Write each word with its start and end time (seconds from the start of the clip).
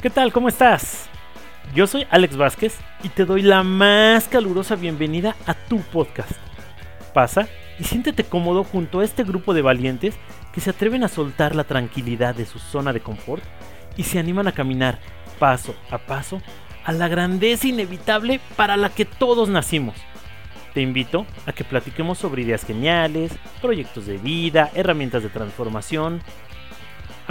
¿Qué 0.00 0.08
tal? 0.08 0.32
¿Cómo 0.32 0.48
estás? 0.48 1.10
Yo 1.74 1.86
soy 1.86 2.06
Alex 2.08 2.34
Vázquez 2.38 2.78
y 3.02 3.10
te 3.10 3.26
doy 3.26 3.42
la 3.42 3.62
más 3.62 4.28
calurosa 4.28 4.74
bienvenida 4.74 5.36
a 5.44 5.52
tu 5.52 5.80
podcast. 5.80 6.32
Pasa 7.12 7.48
y 7.78 7.84
siéntete 7.84 8.24
cómodo 8.24 8.64
junto 8.64 9.00
a 9.00 9.04
este 9.04 9.24
grupo 9.24 9.52
de 9.52 9.60
valientes 9.60 10.14
que 10.54 10.62
se 10.62 10.70
atreven 10.70 11.04
a 11.04 11.08
soltar 11.08 11.54
la 11.54 11.64
tranquilidad 11.64 12.34
de 12.34 12.46
su 12.46 12.58
zona 12.58 12.94
de 12.94 13.00
confort 13.00 13.44
y 13.98 14.04
se 14.04 14.18
animan 14.18 14.48
a 14.48 14.52
caminar 14.52 15.00
paso 15.38 15.74
a 15.90 15.98
paso 15.98 16.40
a 16.86 16.92
la 16.92 17.08
grandeza 17.08 17.68
inevitable 17.68 18.40
para 18.56 18.78
la 18.78 18.88
que 18.88 19.04
todos 19.04 19.50
nacimos. 19.50 19.96
Te 20.72 20.80
invito 20.80 21.26
a 21.44 21.52
que 21.52 21.62
platiquemos 21.64 22.16
sobre 22.16 22.40
ideas 22.40 22.64
geniales, 22.64 23.32
proyectos 23.60 24.06
de 24.06 24.16
vida, 24.16 24.70
herramientas 24.74 25.22
de 25.22 25.28
transformación, 25.28 26.22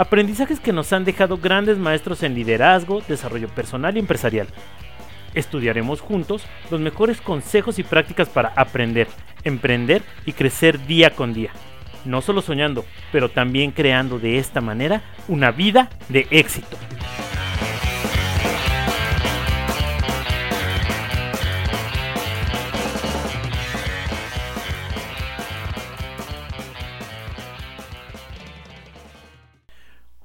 Aprendizajes 0.00 0.60
que 0.60 0.72
nos 0.72 0.94
han 0.94 1.04
dejado 1.04 1.36
grandes 1.36 1.76
maestros 1.76 2.22
en 2.22 2.34
liderazgo, 2.34 3.02
desarrollo 3.06 3.48
personal 3.48 3.94
y 3.94 4.00
empresarial. 4.00 4.46
Estudiaremos 5.34 6.00
juntos 6.00 6.42
los 6.70 6.80
mejores 6.80 7.20
consejos 7.20 7.78
y 7.78 7.82
prácticas 7.82 8.30
para 8.30 8.50
aprender, 8.56 9.08
emprender 9.44 10.00
y 10.24 10.32
crecer 10.32 10.86
día 10.86 11.10
con 11.10 11.34
día. 11.34 11.50
No 12.06 12.22
solo 12.22 12.40
soñando, 12.40 12.86
pero 13.12 13.28
también 13.28 13.72
creando 13.72 14.18
de 14.18 14.38
esta 14.38 14.62
manera 14.62 15.02
una 15.28 15.50
vida 15.50 15.90
de 16.08 16.26
éxito. 16.30 16.78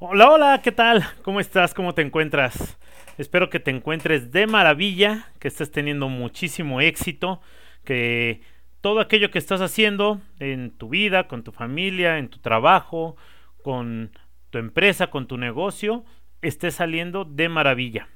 Hola, 0.07 0.29
hola, 0.29 0.61
¿qué 0.61 0.71
tal? 0.71 1.03
¿Cómo 1.23 1.39
estás? 1.39 1.73
¿Cómo 1.73 1.95
te 1.95 2.03
encuentras? 2.03 2.77
Espero 3.17 3.49
que 3.49 3.59
te 3.59 3.71
encuentres 3.71 4.31
de 4.31 4.45
maravilla, 4.45 5.31
que 5.39 5.47
estés 5.47 5.71
teniendo 5.71 6.09
muchísimo 6.09 6.79
éxito, 6.79 7.41
que 7.83 8.41
todo 8.81 8.99
aquello 8.99 9.31
que 9.31 9.39
estás 9.39 9.61
haciendo 9.61 10.21
en 10.37 10.69
tu 10.69 10.89
vida, 10.89 11.27
con 11.27 11.43
tu 11.43 11.51
familia, 11.51 12.19
en 12.19 12.29
tu 12.29 12.37
trabajo, 12.37 13.17
con 13.63 14.11
tu 14.51 14.59
empresa, 14.59 15.07
con 15.07 15.25
tu 15.25 15.37
negocio, 15.37 16.05
esté 16.43 16.69
saliendo 16.69 17.25
de 17.25 17.49
maravilla. 17.49 18.07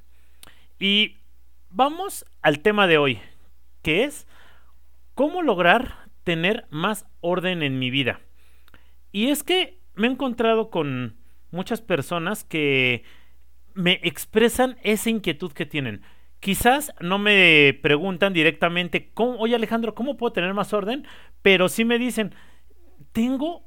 Y 0.78 1.18
vamos 1.72 2.24
al 2.44 2.60
tema 2.60 2.86
de 2.86 3.00
hoy, 3.00 3.20
que 3.82 4.04
es 4.04 4.28
cómo 5.16 5.42
lograr 5.42 6.08
tener 6.24 6.68
más 6.70 7.08
orden 7.20 7.64
en 7.64 7.80
mi 7.80 7.90
vida. 7.90 8.20
Y 9.12 9.30
es 9.30 9.42
que 9.42 9.80
me 9.96 10.06
he 10.06 10.12
encontrado 10.12 10.70
con 10.70 11.18
muchas 11.52 11.82
personas 11.82 12.44
que 12.44 13.04
me 13.74 14.00
expresan 14.04 14.78
esa 14.84 15.10
inquietud 15.10 15.52
que 15.52 15.66
tienen. 15.66 16.02
Quizás 16.40 16.94
no 17.02 17.18
me 17.18 17.78
preguntan 17.82 18.34
directamente, 18.34 19.12
¿cómo, 19.14 19.38
oye 19.40 19.56
Alejandro, 19.56 19.94
¿cómo 19.94 20.18
puedo 20.18 20.34
tener 20.34 20.54
más 20.54 20.74
orden? 20.74 21.06
Pero 21.42 21.68
sí 21.68 21.84
me 21.86 22.00
dicen, 22.00 22.34
tengo 23.12 23.64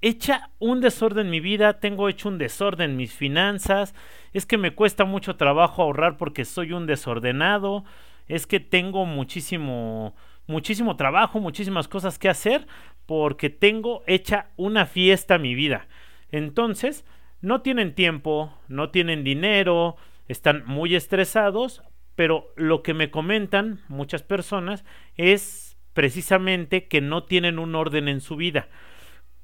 hecha 0.00 0.50
un 0.58 0.80
desorden 0.80 1.26
en 1.26 1.30
mi 1.30 1.40
vida, 1.40 1.80
tengo 1.80 2.08
hecho 2.08 2.28
un 2.28 2.38
desorden 2.38 2.92
en 2.92 2.96
mis 2.96 3.12
finanzas, 3.12 3.94
es 4.32 4.46
que 4.46 4.58
me 4.58 4.74
cuesta 4.74 5.04
mucho 5.04 5.36
trabajo 5.36 5.82
ahorrar 5.82 6.16
porque 6.16 6.44
soy 6.44 6.72
un 6.72 6.86
desordenado, 6.86 7.84
es 8.26 8.46
que 8.46 8.60
tengo 8.60 9.06
muchísimo 9.06 10.14
muchísimo 10.46 10.96
trabajo, 10.96 11.40
muchísimas 11.40 11.88
cosas 11.88 12.18
que 12.18 12.28
hacer 12.28 12.66
porque 13.06 13.50
tengo 13.50 14.02
hecha 14.06 14.50
una 14.56 14.86
fiesta 14.86 15.38
mi 15.38 15.54
vida. 15.54 15.86
Entonces, 16.30 17.04
no 17.44 17.60
tienen 17.60 17.94
tiempo, 17.94 18.52
no 18.68 18.88
tienen 18.90 19.22
dinero, 19.22 19.96
están 20.28 20.64
muy 20.66 20.94
estresados, 20.94 21.82
pero 22.14 22.46
lo 22.56 22.82
que 22.82 22.94
me 22.94 23.10
comentan 23.10 23.80
muchas 23.88 24.22
personas 24.22 24.84
es 25.16 25.76
precisamente 25.92 26.88
que 26.88 27.02
no 27.02 27.24
tienen 27.24 27.58
un 27.58 27.74
orden 27.74 28.08
en 28.08 28.20
su 28.20 28.36
vida. 28.36 28.68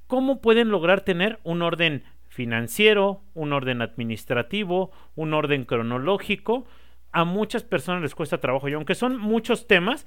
¿Cómo 0.06 0.40
pueden 0.40 0.70
lograr 0.70 1.02
tener 1.02 1.40
un 1.44 1.60
orden 1.60 2.02
financiero, 2.28 3.22
un 3.34 3.52
orden 3.52 3.82
administrativo, 3.82 4.90
un 5.14 5.34
orden 5.34 5.64
cronológico? 5.64 6.66
A 7.12 7.24
muchas 7.24 7.64
personas 7.64 8.02
les 8.02 8.14
cuesta 8.14 8.38
trabajo 8.38 8.68
y 8.68 8.72
aunque 8.72 8.94
son 8.94 9.18
muchos 9.18 9.66
temas, 9.66 10.06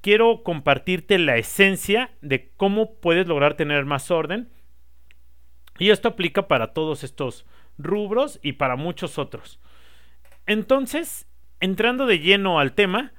quiero 0.00 0.42
compartirte 0.42 1.18
la 1.18 1.36
esencia 1.36 2.10
de 2.20 2.50
cómo 2.56 2.96
puedes 2.96 3.28
lograr 3.28 3.54
tener 3.54 3.84
más 3.84 4.10
orden 4.10 4.48
y 5.78 5.90
esto 5.90 6.08
aplica 6.08 6.48
para 6.48 6.72
todos 6.72 7.04
estos 7.04 7.46
rubros 7.78 8.40
y 8.42 8.54
para 8.54 8.76
muchos 8.76 9.18
otros. 9.18 9.60
Entonces, 10.46 11.26
entrando 11.60 12.06
de 12.06 12.18
lleno 12.18 12.58
al 12.58 12.72
tema, 12.72 13.12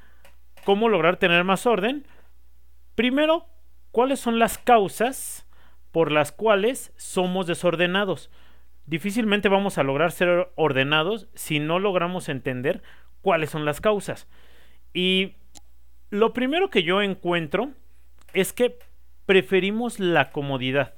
¿cómo 0.66 0.90
lograr 0.90 1.18
tener 1.18 1.44
más 1.44 1.66
orden? 1.66 2.06
Primero, 2.96 3.46
¿cuáles 3.92 4.20
son 4.20 4.40
las 4.40 4.58
causas 4.58 5.47
por 5.92 6.12
las 6.12 6.31
cuales 6.31 6.94
somos 6.97 7.47
desordenados? 7.47 8.30
Difícilmente 8.86 9.50
vamos 9.50 9.78
a 9.78 9.84
lograr 9.84 10.12
ser 10.12 10.52
ordenados 10.56 11.28
si 11.36 11.59
no 11.59 11.80
logramos 11.80 12.28
entender 12.28 12.81
cuáles 13.22 13.52
son 13.52 13.64
las 13.64 13.81
causas. 13.81 14.28
Y 14.94 15.36
lo 16.09 16.34
primero 16.34 16.70
que 16.70 16.84
yo 16.84 17.02
encuentro 17.02 17.72
es 18.34 18.52
que 18.52 18.80
preferimos 19.26 20.00
la 20.00 20.31
comodidad. 20.31 20.96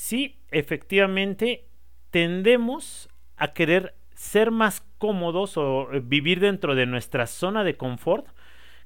Sí, 0.00 0.38
efectivamente, 0.50 1.68
tendemos 2.08 3.10
a 3.36 3.52
querer 3.52 3.94
ser 4.14 4.50
más 4.50 4.82
cómodos 4.96 5.58
o 5.58 5.92
eh, 5.92 6.00
vivir 6.02 6.40
dentro 6.40 6.74
de 6.74 6.86
nuestra 6.86 7.26
zona 7.26 7.64
de 7.64 7.76
confort 7.76 8.26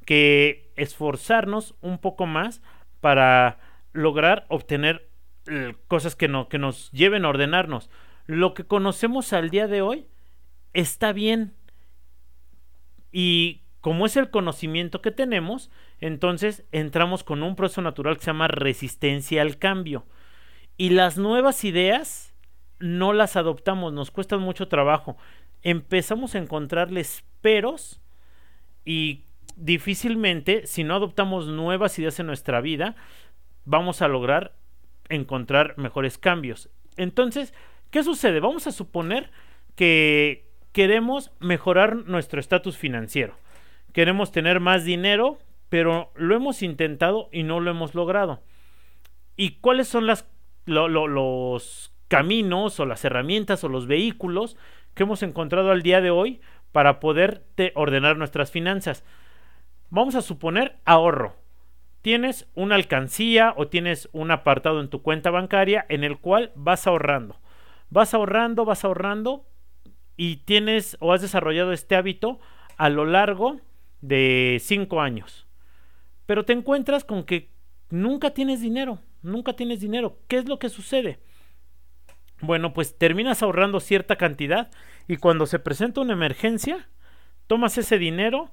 que 0.05 0.73
esforzarnos 0.75 1.77
un 1.83 1.99
poco 1.99 2.27
más 2.27 2.63
para 3.01 3.61
lograr 3.93 4.45
obtener 4.49 5.09
eh, 5.47 5.77
cosas 5.87 6.17
que, 6.17 6.27
no, 6.27 6.49
que 6.49 6.59
nos 6.59 6.91
lleven 6.91 7.25
a 7.25 7.29
ordenarnos. 7.29 7.91
Lo 8.27 8.53
que 8.53 8.65
conocemos 8.65 9.33
al 9.33 9.51
día 9.51 9.69
de 9.69 9.83
hoy 9.83 10.09
está 10.73 11.13
bien. 11.13 11.55
Y 13.13 13.63
como 13.81 14.05
es 14.05 14.17
el 14.17 14.31
conocimiento 14.31 15.01
que 15.01 15.13
tenemos, 15.13 15.71
entonces 16.01 16.65
entramos 16.73 17.23
con 17.23 17.45
un 17.45 17.55
proceso 17.55 17.83
natural 17.83 18.17
que 18.17 18.25
se 18.25 18.33
llama 18.33 18.49
resistencia 18.49 19.43
al 19.43 19.59
cambio. 19.59 20.07
Y 20.77 20.91
las 20.91 21.19
nuevas 21.19 21.65
ideas 21.65 22.35
no 22.81 23.13
las 23.13 23.37
adoptamos, 23.37 23.93
nos 23.93 24.11
cuestan 24.11 24.41
mucho 24.41 24.69
trabajo. 24.69 25.17
Empezamos 25.63 26.35
a 26.35 26.39
encontrarles 26.39 27.25
peros 27.41 28.01
y 28.85 29.25
difícilmente, 29.57 30.67
si 30.67 30.85
no 30.85 30.97
adoptamos 30.97 31.47
nuevas 31.47 31.99
ideas 31.99 32.19
en 32.19 32.27
nuestra 32.27 32.61
vida, 32.61 32.97
vamos 33.65 34.03
a 34.03 34.09
lograr 34.09 34.55
encontrar 35.09 35.79
mejores 35.79 36.19
cambios. 36.19 36.71
Entonces, 36.97 37.55
¿qué 37.91 38.03
sucede? 38.03 38.41
Vamos 38.41 38.67
a 38.67 38.73
suponer 38.73 39.31
que 39.77 40.49
queremos 40.73 41.31
mejorar 41.41 41.97
nuestro 41.97 42.41
estatus 42.41 42.77
financiero. 42.77 43.37
Queremos 43.93 44.33
tener 44.33 44.61
más 44.61 44.85
dinero, 44.85 45.39
pero 45.69 46.11
lo 46.17 46.35
hemos 46.35 46.63
intentado 46.63 47.29
y 47.33 47.45
no 47.45 47.61
lo 47.61 47.71
hemos 47.71 47.95
logrado. 47.95 48.43
¿Y 49.37 49.57
cuáles 49.57 49.89
son 49.89 50.07
las 50.07 50.29
los 50.67 51.93
caminos 52.09 52.79
o 52.81 52.87
las 52.87 53.05
herramientas 53.05 53.65
o 53.65 53.69
los 53.69 53.87
vehículos 53.87 54.57
que 54.95 55.03
hemos 55.03 55.23
encontrado 55.23 55.71
al 55.71 55.83
día 55.83 56.01
de 56.01 56.11
hoy 56.11 56.41
para 56.73 57.01
poder 57.01 57.45
ordenar 57.75 58.17
nuestras 58.17 58.51
finanzas. 58.51 59.05
Vamos 59.91 60.15
a 60.15 60.23
suponer 60.23 60.79
ahorro. 60.85 61.37
Tienes 62.03 62.49
una 62.55 62.75
alcancía 62.75 63.55
o 63.57 63.69
tienes 63.69 64.09
un 64.13 64.31
apartado 64.31 64.81
en 64.81 64.89
tu 64.89 65.03
cuenta 65.03 65.31
bancaria 65.31 65.87
en 65.89 66.05
el 66.05 66.19
cual 66.19 66.53
vas 66.55 66.87
ahorrando. 66.87 67.41
Vas 67.91 68.13
ahorrando, 68.13 68.65
vas 68.65 68.85
ahorrando 68.85 69.47
y 70.17 70.37
tienes 70.39 70.97
o 71.01 71.13
has 71.13 71.23
desarrollado 71.23 71.73
este 71.73 71.97
hábito 71.97 72.41
a 72.77 72.89
lo 72.89 73.07
largo 73.07 73.61
de 74.01 74.59
cinco 74.61 75.01
años. 75.01 75.47
Pero 76.27 76.45
te 76.45 76.53
encuentras 76.53 77.05
con 77.05 77.25
que 77.25 77.51
nunca 77.91 78.31
tienes 78.31 78.61
dinero 78.61 78.99
nunca 79.25 79.55
tienes 79.55 79.81
dinero. 79.81 80.19
¿Qué 80.29 80.37
es 80.37 80.49
lo 80.49 80.59
que 80.59 80.69
sucede? 80.69 81.19
Bueno, 82.41 82.73
pues 82.73 82.99
terminas 82.99 83.43
ahorrando 83.43 83.81
cierta 83.81 84.17
cantidad 84.17 84.71
y 85.09 85.17
cuando 85.17 85.47
se 85.47 85.59
presenta 85.59 86.01
una 86.01 86.13
emergencia, 86.13 86.89
tomas 87.47 87.79
ese 87.79 87.99
dinero 87.99 88.51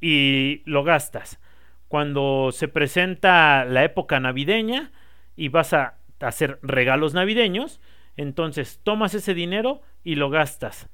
y 0.00 0.62
lo 0.64 0.84
gastas. 0.84 1.40
Cuando 1.88 2.50
se 2.52 2.68
presenta 2.68 3.64
la 3.64 3.84
época 3.84 4.20
navideña 4.20 4.92
y 5.36 5.48
vas 5.48 5.72
a 5.72 5.98
hacer 6.20 6.58
regalos 6.62 7.14
navideños, 7.14 7.80
entonces 8.16 8.80
tomas 8.82 9.14
ese 9.14 9.34
dinero 9.34 9.82
y 10.04 10.16
lo 10.16 10.30
gastas. 10.30 10.90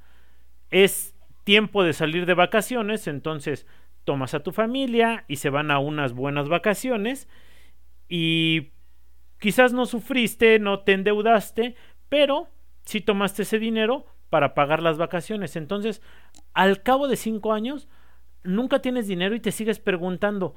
Es 0.71 1.17
tiempo 1.45 1.83
de 1.83 1.93
salir 1.93 2.27
de 2.27 2.35
vacaciones, 2.35 3.07
entonces 3.07 3.67
tomas 4.05 4.35
a 4.35 4.43
tu 4.43 4.53
familia 4.53 5.25
y 5.29 5.37
se 5.37 5.51
van 5.51 5.71
a 5.71 5.79
unas 5.79 6.13
buenas 6.13 6.49
vacaciones 6.49 7.29
y 8.09 8.73
Quizás 9.45 9.75
no 9.75 9.85
sufriste, 9.85 10.59
no 10.59 10.81
te 10.81 10.95
endeudaste, 10.95 11.77
pero 12.09 12.49
sí 12.87 13.03
tomaste 13.03 13.43
ese 13.43 13.59
dinero 13.59 14.07
para 14.31 14.55
pagar 14.55 14.83
las 14.83 14.97
vacaciones. 14.97 15.55
Entonces, 15.57 16.01
al 16.55 16.83
cabo 16.83 17.09
de 17.09 17.17
cinco 17.17 17.53
años, 17.53 17.87
nunca 18.43 18.79
tienes 18.79 19.07
dinero 19.07 19.35
y 19.35 19.41
te 19.41 19.53
sigues 19.53 19.81
preguntando, 19.81 20.55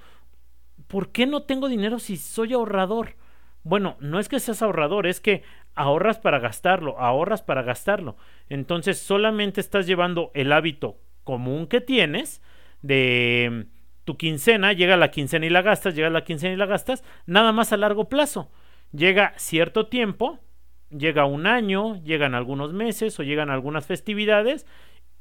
¿por 0.88 1.12
qué 1.12 1.26
no 1.26 1.44
tengo 1.44 1.68
dinero 1.68 2.00
si 2.00 2.16
soy 2.16 2.54
ahorrador? 2.54 3.18
Bueno, 3.64 3.98
no 4.00 4.20
es 4.20 4.30
que 4.30 4.40
seas 4.40 4.62
ahorrador, 4.62 5.06
es 5.06 5.20
que 5.20 5.44
ahorras 5.76 6.18
para 6.18 6.40
gastarlo, 6.40 6.98
ahorras 6.98 7.42
para 7.42 7.64
gastarlo. 7.64 8.16
Entonces 8.48 8.98
solamente 9.00 9.60
estás 9.60 9.86
llevando 9.86 10.32
el 10.34 10.54
hábito 10.54 10.96
común 11.26 11.68
que 11.68 11.82
tienes 11.82 12.42
de 12.82 13.68
tu 14.06 14.16
quincena, 14.16 14.72
llega 14.72 14.96
la 14.96 15.12
quincena 15.12 15.46
y 15.46 15.50
la 15.50 15.62
gastas, 15.62 15.94
llega 15.94 16.10
la 16.10 16.24
quincena 16.24 16.54
y 16.54 16.58
la 16.58 16.68
gastas, 16.68 17.04
nada 17.26 17.52
más 17.52 17.74
a 17.74 17.76
largo 17.76 18.08
plazo. 18.08 18.50
Llega 18.92 19.34
cierto 19.38 19.88
tiempo, 19.88 20.40
llega 20.90 21.26
un 21.26 21.48
año, 21.48 22.02
llegan 22.04 22.36
algunos 22.36 22.74
meses 22.74 23.20
o 23.20 23.24
llegan 23.24 23.50
algunas 23.50 23.86
festividades 23.86 24.66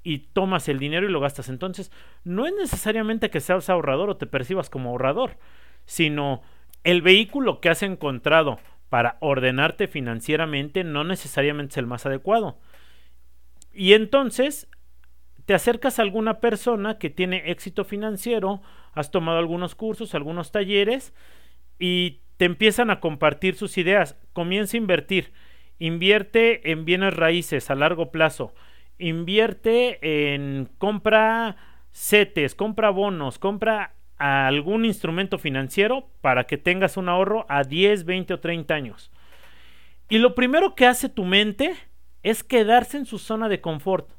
y 0.03 0.19
tomas 0.19 0.69
el 0.69 0.79
dinero 0.79 1.07
y 1.09 1.13
lo 1.13 1.21
gastas. 1.21 1.49
Entonces, 1.49 1.91
no 2.25 2.47
es 2.47 2.55
necesariamente 2.55 3.31
que 3.31 3.41
seas 3.41 3.69
ahorrador 3.69 4.11
o 4.11 4.17
te 4.17 4.27
percibas 4.27 4.71
como 4.71 4.91
ahorrador, 4.91 5.37
sino 5.85 6.43
el 6.85 7.03
vehículo 7.03 7.61
que 7.61 7.69
has 7.69 7.83
encontrado 7.83 8.59
para 8.89 9.17
ordenarte 9.21 9.89
financieramente 9.89 10.85
no 10.85 11.03
necesariamente 11.03 11.73
es 11.73 11.79
el 11.79 11.87
más 11.87 12.07
adecuado. 12.07 12.61
Y 13.73 13.95
entonces 13.95 14.69
te 15.45 15.55
acercas 15.55 15.99
a 15.99 16.03
alguna 16.03 16.41
persona 16.41 16.99
que 16.99 17.11
tiene 17.11 17.51
éxito 17.51 17.85
financiero, 17.85 18.63
has 18.93 19.11
tomado 19.11 19.39
algunos 19.39 19.75
cursos, 19.75 20.15
algunos 20.15 20.51
talleres 20.51 21.13
y 21.79 22.21
te 22.37 22.45
empiezan 22.45 22.91
a 22.91 23.01
compartir 23.01 23.55
sus 23.55 23.79
ideas. 23.79 24.19
Comienza 24.33 24.77
a 24.77 24.81
invertir. 24.81 25.33
Invierte 25.79 26.71
en 26.71 26.85
bienes 26.85 27.15
raíces 27.15 27.71
a 27.71 27.75
largo 27.75 28.11
plazo. 28.11 28.55
Invierte 28.99 30.35
en 30.35 30.69
compra 30.79 31.57
CETES, 31.93 32.55
compra 32.55 32.91
bonos, 32.91 33.39
compra 33.39 33.95
algún 34.19 34.85
instrumento 34.85 35.39
financiero 35.39 36.09
para 36.21 36.45
que 36.45 36.57
tengas 36.57 36.97
un 36.97 37.09
ahorro 37.09 37.45
a 37.49 37.65
10, 37.65 38.05
20 38.05 38.35
o 38.35 38.41
30 38.41 38.75
años. 38.75 39.11
Y 40.09 40.19
lo 40.19 40.35
primero 40.35 40.75
que 40.75 40.87
hace 40.87 41.09
tu 41.09 41.25
mente 41.25 41.75
es 42.23 42.43
quedarse 42.43 42.97
en 42.97 43.07
su 43.07 43.19
zona 43.19 43.49
de 43.49 43.61
confort. 43.61 44.11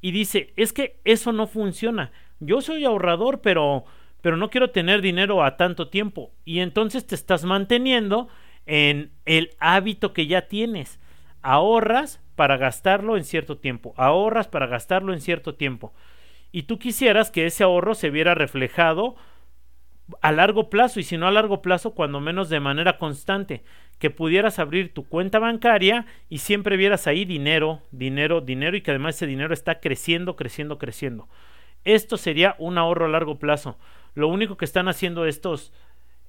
Y 0.00 0.12
dice, 0.12 0.52
es 0.56 0.72
que 0.72 1.00
eso 1.04 1.32
no 1.32 1.46
funciona. 1.46 2.12
Yo 2.40 2.60
soy 2.60 2.84
ahorrador, 2.84 3.40
pero, 3.40 3.84
pero 4.20 4.36
no 4.36 4.50
quiero 4.50 4.70
tener 4.70 5.02
dinero 5.02 5.44
a 5.44 5.56
tanto 5.56 5.88
tiempo. 5.88 6.32
Y 6.44 6.60
entonces 6.60 7.06
te 7.06 7.14
estás 7.14 7.44
manteniendo 7.44 8.28
en 8.66 9.12
el 9.24 9.50
hábito 9.58 10.12
que 10.12 10.26
ya 10.26 10.48
tienes. 10.48 11.00
Ahorras 11.42 12.20
para 12.34 12.56
gastarlo 12.56 13.16
en 13.16 13.24
cierto 13.24 13.58
tiempo. 13.58 13.94
Ahorras 13.96 14.48
para 14.48 14.66
gastarlo 14.66 15.12
en 15.12 15.20
cierto 15.20 15.54
tiempo. 15.54 15.92
Y 16.52 16.64
tú 16.64 16.78
quisieras 16.78 17.30
que 17.30 17.46
ese 17.46 17.64
ahorro 17.64 17.94
se 17.94 18.10
viera 18.10 18.34
reflejado 18.34 19.16
a 20.22 20.32
largo 20.32 20.70
plazo 20.70 21.00
y 21.00 21.02
si 21.02 21.18
no 21.18 21.26
a 21.26 21.30
largo 21.30 21.60
plazo, 21.60 21.94
cuando 21.94 22.20
menos 22.20 22.48
de 22.48 22.60
manera 22.60 22.96
constante, 22.96 23.62
que 23.98 24.10
pudieras 24.10 24.58
abrir 24.58 24.94
tu 24.94 25.06
cuenta 25.06 25.38
bancaria 25.38 26.06
y 26.28 26.38
siempre 26.38 26.76
vieras 26.76 27.06
ahí 27.06 27.24
dinero, 27.24 27.82
dinero, 27.90 28.40
dinero 28.40 28.76
y 28.76 28.80
que 28.80 28.92
además 28.92 29.16
ese 29.16 29.26
dinero 29.26 29.52
está 29.52 29.80
creciendo, 29.80 30.36
creciendo, 30.36 30.78
creciendo. 30.78 31.28
Esto 31.84 32.16
sería 32.16 32.54
un 32.58 32.78
ahorro 32.78 33.06
a 33.06 33.08
largo 33.08 33.38
plazo. 33.38 33.78
Lo 34.18 34.26
único 34.26 34.56
que 34.56 34.64
están 34.64 34.88
haciendo 34.88 35.26
estos 35.26 35.72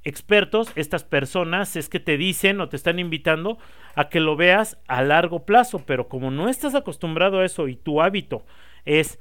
expertos, 0.04 0.72
estas 0.76 1.04
personas, 1.04 1.76
es 1.76 1.90
que 1.90 2.00
te 2.00 2.18
dicen 2.18 2.62
o 2.62 2.70
te 2.70 2.76
están 2.76 3.00
invitando 3.00 3.58
a 3.96 4.10
que 4.10 4.20
lo 4.20 4.36
veas 4.36 4.78
a 4.88 5.02
largo 5.02 5.44
plazo, 5.44 5.84
pero 5.88 6.08
como 6.08 6.30
no 6.30 6.50
estás 6.50 6.76
acostumbrado 6.76 7.40
a 7.40 7.46
eso 7.46 7.68
y 7.68 7.76
tu 7.76 8.04
hábito 8.04 8.46
es 8.86 9.20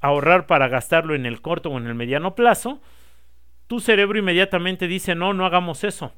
ahorrar 0.00 0.46
para 0.46 0.68
gastarlo 0.68 1.16
en 1.16 1.26
el 1.26 1.40
corto 1.40 1.70
o 1.70 1.78
en 1.78 1.88
el 1.88 1.96
mediano 1.96 2.36
plazo, 2.36 2.80
tu 3.66 3.80
cerebro 3.80 4.16
inmediatamente 4.16 4.86
dice, 4.86 5.16
no, 5.16 5.34
no 5.34 5.44
hagamos 5.44 5.82
eso. 5.82 6.12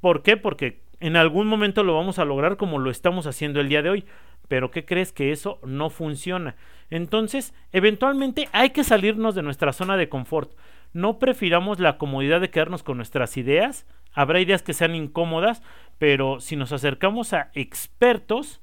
¿Por 0.00 0.24
qué? 0.24 0.36
Porque 0.36 0.82
en 0.98 1.14
algún 1.14 1.46
momento 1.46 1.84
lo 1.84 1.94
vamos 1.94 2.18
a 2.18 2.24
lograr 2.24 2.56
como 2.56 2.80
lo 2.80 2.90
estamos 2.90 3.28
haciendo 3.28 3.60
el 3.60 3.68
día 3.68 3.82
de 3.82 3.90
hoy. 3.90 4.04
Pero 4.48 4.72
¿qué 4.72 4.84
crees 4.84 5.12
que 5.12 5.30
eso 5.30 5.60
no 5.64 5.90
funciona? 5.90 6.56
Entonces, 6.90 7.54
eventualmente 7.70 8.48
hay 8.50 8.70
que 8.70 8.82
salirnos 8.82 9.36
de 9.36 9.42
nuestra 9.42 9.72
zona 9.72 9.96
de 9.96 10.08
confort. 10.08 10.52
No 10.94 11.18
prefiramos 11.18 11.80
la 11.80 11.98
comodidad 11.98 12.40
de 12.40 12.50
quedarnos 12.50 12.82
con 12.82 12.96
nuestras 12.96 13.36
ideas. 13.36 13.86
Habrá 14.12 14.40
ideas 14.40 14.62
que 14.62 14.72
sean 14.72 14.94
incómodas, 14.94 15.60
pero 15.98 16.40
si 16.40 16.54
nos 16.56 16.72
acercamos 16.72 17.32
a 17.32 17.50
expertos 17.52 18.62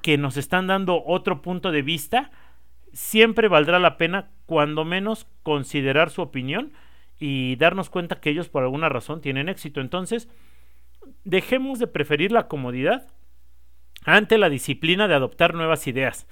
que 0.00 0.16
nos 0.16 0.36
están 0.36 0.68
dando 0.68 1.02
otro 1.04 1.42
punto 1.42 1.72
de 1.72 1.82
vista, 1.82 2.30
siempre 2.92 3.48
valdrá 3.48 3.78
la 3.80 3.96
pena, 3.96 4.30
cuando 4.46 4.84
menos, 4.84 5.26
considerar 5.42 6.10
su 6.10 6.22
opinión 6.22 6.72
y 7.18 7.56
darnos 7.56 7.90
cuenta 7.90 8.20
que 8.20 8.30
ellos 8.30 8.48
por 8.48 8.62
alguna 8.62 8.88
razón 8.88 9.20
tienen 9.20 9.48
éxito. 9.48 9.80
Entonces, 9.80 10.28
dejemos 11.24 11.80
de 11.80 11.88
preferir 11.88 12.30
la 12.30 12.46
comodidad 12.46 13.08
ante 14.04 14.38
la 14.38 14.50
disciplina 14.50 15.08
de 15.08 15.14
adoptar 15.14 15.54
nuevas 15.54 15.86
ideas. 15.88 16.28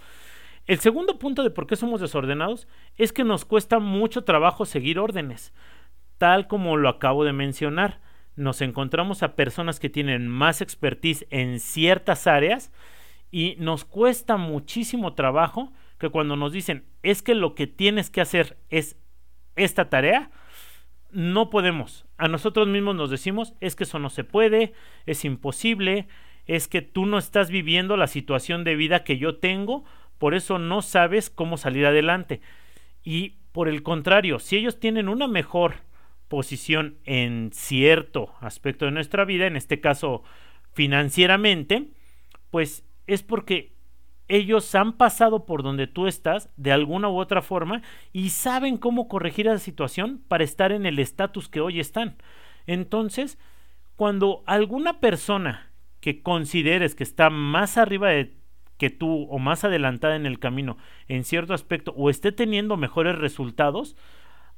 El 0.66 0.78
segundo 0.78 1.18
punto 1.18 1.42
de 1.42 1.50
por 1.50 1.66
qué 1.66 1.76
somos 1.76 2.00
desordenados 2.00 2.68
es 2.96 3.12
que 3.12 3.24
nos 3.24 3.44
cuesta 3.44 3.78
mucho 3.78 4.24
trabajo 4.24 4.64
seguir 4.64 4.98
órdenes. 4.98 5.52
Tal 6.18 6.46
como 6.46 6.76
lo 6.76 6.88
acabo 6.88 7.24
de 7.24 7.32
mencionar, 7.32 8.00
nos 8.36 8.60
encontramos 8.62 9.22
a 9.22 9.34
personas 9.34 9.80
que 9.80 9.90
tienen 9.90 10.28
más 10.28 10.60
expertise 10.60 11.26
en 11.30 11.58
ciertas 11.60 12.26
áreas 12.26 12.72
y 13.30 13.56
nos 13.58 13.84
cuesta 13.84 14.36
muchísimo 14.36 15.14
trabajo 15.14 15.72
que 15.98 16.10
cuando 16.10 16.36
nos 16.36 16.52
dicen 16.52 16.84
es 17.02 17.22
que 17.22 17.34
lo 17.34 17.54
que 17.54 17.66
tienes 17.66 18.10
que 18.10 18.20
hacer 18.20 18.56
es 18.70 18.96
esta 19.56 19.88
tarea, 19.90 20.30
no 21.10 21.50
podemos. 21.50 22.06
A 22.16 22.28
nosotros 22.28 22.68
mismos 22.68 22.96
nos 22.96 23.10
decimos, 23.10 23.54
es 23.60 23.76
que 23.76 23.84
eso 23.84 23.98
no 23.98 24.10
se 24.10 24.24
puede, 24.24 24.72
es 25.06 25.24
imposible, 25.24 26.08
es 26.46 26.68
que 26.68 26.82
tú 26.82 27.06
no 27.06 27.18
estás 27.18 27.50
viviendo 27.50 27.96
la 27.96 28.06
situación 28.06 28.64
de 28.64 28.76
vida 28.76 29.04
que 29.04 29.18
yo 29.18 29.36
tengo, 29.36 29.84
por 30.22 30.36
eso 30.36 30.60
no 30.60 30.82
sabes 30.82 31.30
cómo 31.30 31.56
salir 31.56 31.84
adelante. 31.84 32.42
Y 33.02 33.38
por 33.50 33.68
el 33.68 33.82
contrario, 33.82 34.38
si 34.38 34.56
ellos 34.56 34.78
tienen 34.78 35.08
una 35.08 35.26
mejor 35.26 35.78
posición 36.28 36.98
en 37.02 37.50
cierto 37.52 38.32
aspecto 38.38 38.84
de 38.84 38.92
nuestra 38.92 39.24
vida, 39.24 39.48
en 39.48 39.56
este 39.56 39.80
caso 39.80 40.22
financieramente, 40.74 41.88
pues 42.52 42.84
es 43.08 43.24
porque 43.24 43.74
ellos 44.28 44.72
han 44.76 44.92
pasado 44.92 45.44
por 45.44 45.64
donde 45.64 45.88
tú 45.88 46.06
estás 46.06 46.50
de 46.56 46.70
alguna 46.70 47.08
u 47.08 47.18
otra 47.18 47.42
forma 47.42 47.82
y 48.12 48.28
saben 48.28 48.76
cómo 48.76 49.08
corregir 49.08 49.48
esa 49.48 49.58
situación 49.58 50.22
para 50.28 50.44
estar 50.44 50.70
en 50.70 50.86
el 50.86 51.00
estatus 51.00 51.48
que 51.48 51.60
hoy 51.60 51.80
están. 51.80 52.16
Entonces, 52.68 53.40
cuando 53.96 54.44
alguna 54.46 55.00
persona 55.00 55.72
que 55.98 56.22
consideres 56.22 56.94
que 56.94 57.02
está 57.02 57.28
más 57.28 57.76
arriba 57.76 58.10
de 58.10 58.40
que 58.82 58.90
tú 58.90 59.28
o 59.30 59.38
más 59.38 59.62
adelantada 59.62 60.16
en 60.16 60.26
el 60.26 60.40
camino 60.40 60.76
en 61.06 61.22
cierto 61.22 61.54
aspecto 61.54 61.94
o 61.96 62.10
esté 62.10 62.32
teniendo 62.32 62.76
mejores 62.76 63.16
resultados, 63.16 63.96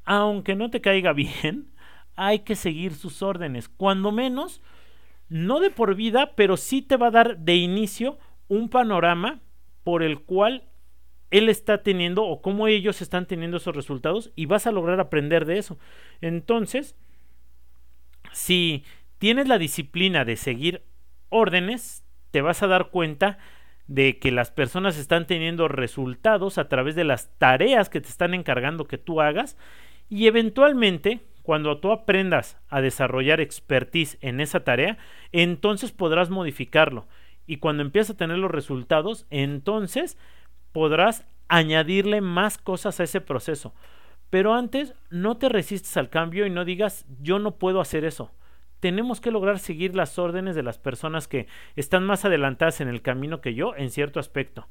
aunque 0.06 0.56
no 0.56 0.70
te 0.70 0.80
caiga 0.80 1.12
bien, 1.12 1.74
hay 2.16 2.38
que 2.38 2.56
seguir 2.56 2.94
sus 2.94 3.20
órdenes. 3.20 3.68
Cuando 3.68 4.12
menos, 4.12 4.62
no 5.28 5.60
de 5.60 5.68
por 5.68 5.94
vida, 5.94 6.32
pero 6.36 6.56
sí 6.56 6.80
te 6.80 6.96
va 6.96 7.08
a 7.08 7.10
dar 7.10 7.36
de 7.36 7.56
inicio 7.56 8.18
un 8.48 8.70
panorama 8.70 9.42
por 9.82 10.02
el 10.02 10.20
cual 10.20 10.62
él 11.30 11.50
está 11.50 11.82
teniendo 11.82 12.24
o 12.24 12.40
cómo 12.40 12.66
ellos 12.66 13.02
están 13.02 13.26
teniendo 13.26 13.58
esos 13.58 13.76
resultados 13.76 14.32
y 14.34 14.46
vas 14.46 14.66
a 14.66 14.72
lograr 14.72 15.00
aprender 15.00 15.44
de 15.44 15.58
eso. 15.58 15.78
Entonces, 16.22 16.96
si 18.32 18.84
tienes 19.18 19.48
la 19.48 19.58
disciplina 19.58 20.24
de 20.24 20.36
seguir 20.36 20.82
órdenes, 21.28 22.06
te 22.30 22.40
vas 22.40 22.62
a 22.62 22.68
dar 22.68 22.88
cuenta 22.88 23.36
de 23.86 24.18
que 24.18 24.30
las 24.30 24.50
personas 24.50 24.98
están 24.98 25.26
teniendo 25.26 25.68
resultados 25.68 26.58
a 26.58 26.68
través 26.68 26.94
de 26.94 27.04
las 27.04 27.30
tareas 27.38 27.90
que 27.90 28.00
te 28.00 28.08
están 28.08 28.34
encargando 28.34 28.86
que 28.86 28.98
tú 28.98 29.20
hagas 29.20 29.56
y 30.08 30.26
eventualmente 30.26 31.20
cuando 31.42 31.78
tú 31.78 31.92
aprendas 31.92 32.58
a 32.68 32.80
desarrollar 32.80 33.40
expertise 33.40 34.16
en 34.22 34.40
esa 34.40 34.64
tarea, 34.64 34.96
entonces 35.32 35.92
podrás 35.92 36.30
modificarlo 36.30 37.06
y 37.46 37.58
cuando 37.58 37.82
empiezas 37.82 38.14
a 38.14 38.18
tener 38.18 38.38
los 38.38 38.50
resultados, 38.50 39.26
entonces 39.30 40.16
podrás 40.72 41.26
añadirle 41.48 42.20
más 42.20 42.58
cosas 42.58 43.00
a 43.00 43.04
ese 43.04 43.20
proceso. 43.20 43.74
Pero 44.30 44.54
antes 44.54 44.94
no 45.10 45.36
te 45.36 45.48
resistes 45.48 45.96
al 45.96 46.10
cambio 46.10 46.46
y 46.46 46.50
no 46.50 46.64
digas 46.64 47.06
yo 47.20 47.38
no 47.38 47.56
puedo 47.56 47.80
hacer 47.80 48.04
eso. 48.04 48.32
Tenemos 48.84 49.22
que 49.22 49.30
lograr 49.30 49.58
seguir 49.58 49.96
las 49.96 50.18
órdenes 50.18 50.54
de 50.54 50.62
las 50.62 50.76
personas 50.76 51.26
que 51.26 51.46
están 51.74 52.04
más 52.04 52.26
adelantadas 52.26 52.82
en 52.82 52.88
el 52.88 53.00
camino 53.00 53.40
que 53.40 53.54
yo 53.54 53.74
en 53.74 53.88
cierto 53.88 54.20
aspecto. 54.20 54.68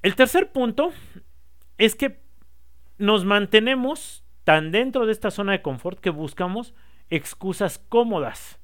El 0.00 0.14
tercer 0.14 0.52
punto 0.52 0.92
es 1.76 1.94
que 1.94 2.22
nos 2.96 3.26
mantenemos 3.26 4.24
tan 4.44 4.72
dentro 4.72 5.04
de 5.04 5.12
esta 5.12 5.30
zona 5.30 5.52
de 5.52 5.60
confort 5.60 6.00
que 6.00 6.08
buscamos 6.08 6.72
excusas 7.10 7.78
cómodas. 7.78 8.58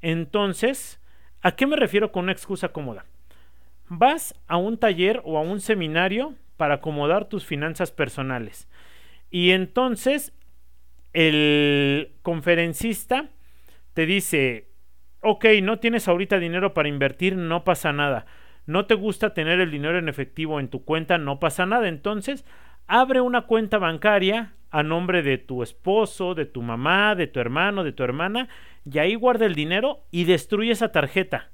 Entonces, 0.00 1.00
¿A 1.40 1.52
qué 1.52 1.68
me 1.68 1.76
refiero 1.76 2.10
con 2.10 2.24
una 2.24 2.32
excusa 2.32 2.70
cómoda? 2.70 3.06
vas 3.90 4.34
a 4.48 4.56
un 4.56 4.76
taller 4.76 5.22
o 5.24 5.38
a 5.38 5.40
un 5.40 5.60
seminario 5.60 6.34
para 6.56 6.74
acomodar 6.74 7.26
tus 7.26 7.46
finanzas 7.46 7.90
personales. 7.90 8.68
Y 9.30 9.52
entonces 9.52 10.34
el 11.12 12.12
conferencista 12.22 13.30
te 13.98 14.06
dice, 14.06 14.68
ok, 15.22 15.44
no 15.60 15.80
tienes 15.80 16.06
ahorita 16.06 16.38
dinero 16.38 16.72
para 16.72 16.88
invertir, 16.88 17.34
no 17.34 17.64
pasa 17.64 17.92
nada. 17.92 18.26
No 18.64 18.86
te 18.86 18.94
gusta 18.94 19.34
tener 19.34 19.58
el 19.58 19.72
dinero 19.72 19.98
en 19.98 20.08
efectivo 20.08 20.60
en 20.60 20.68
tu 20.68 20.84
cuenta, 20.84 21.18
no 21.18 21.40
pasa 21.40 21.66
nada. 21.66 21.88
Entonces, 21.88 22.44
abre 22.86 23.20
una 23.20 23.46
cuenta 23.46 23.78
bancaria 23.78 24.54
a 24.70 24.84
nombre 24.84 25.24
de 25.24 25.36
tu 25.36 25.64
esposo, 25.64 26.36
de 26.36 26.46
tu 26.46 26.62
mamá, 26.62 27.16
de 27.16 27.26
tu 27.26 27.40
hermano, 27.40 27.82
de 27.82 27.90
tu 27.90 28.04
hermana, 28.04 28.48
y 28.88 28.98
ahí 29.00 29.16
guarda 29.16 29.46
el 29.46 29.56
dinero 29.56 30.04
y 30.12 30.26
destruye 30.26 30.70
esa 30.70 30.92
tarjeta. 30.92 31.50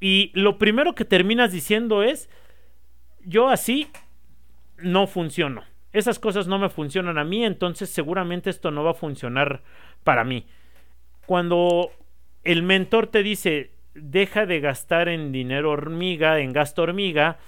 Y 0.00 0.32
lo 0.34 0.58
primero 0.58 0.96
que 0.96 1.04
terminas 1.04 1.52
diciendo 1.52 2.02
es, 2.02 2.28
yo 3.24 3.50
así 3.50 3.86
no 4.78 5.06
funciono. 5.06 5.62
Esas 5.92 6.18
cosas 6.18 6.48
no 6.48 6.58
me 6.58 6.70
funcionan 6.70 7.18
a 7.18 7.24
mí, 7.24 7.44
entonces 7.44 7.88
seguramente 7.88 8.50
esto 8.50 8.72
no 8.72 8.82
va 8.82 8.90
a 8.90 8.94
funcionar 8.94 9.62
para 10.02 10.24
mí. 10.24 10.48
Cuando 11.30 11.92
el 12.42 12.64
mentor 12.64 13.06
te 13.06 13.22
dice, 13.22 13.70
deja 13.94 14.46
de 14.46 14.58
gastar 14.58 15.08
en 15.08 15.30
dinero 15.30 15.70
hormiga, 15.70 16.40
en 16.40 16.52
gasto 16.52 16.82
hormiga, 16.82 17.38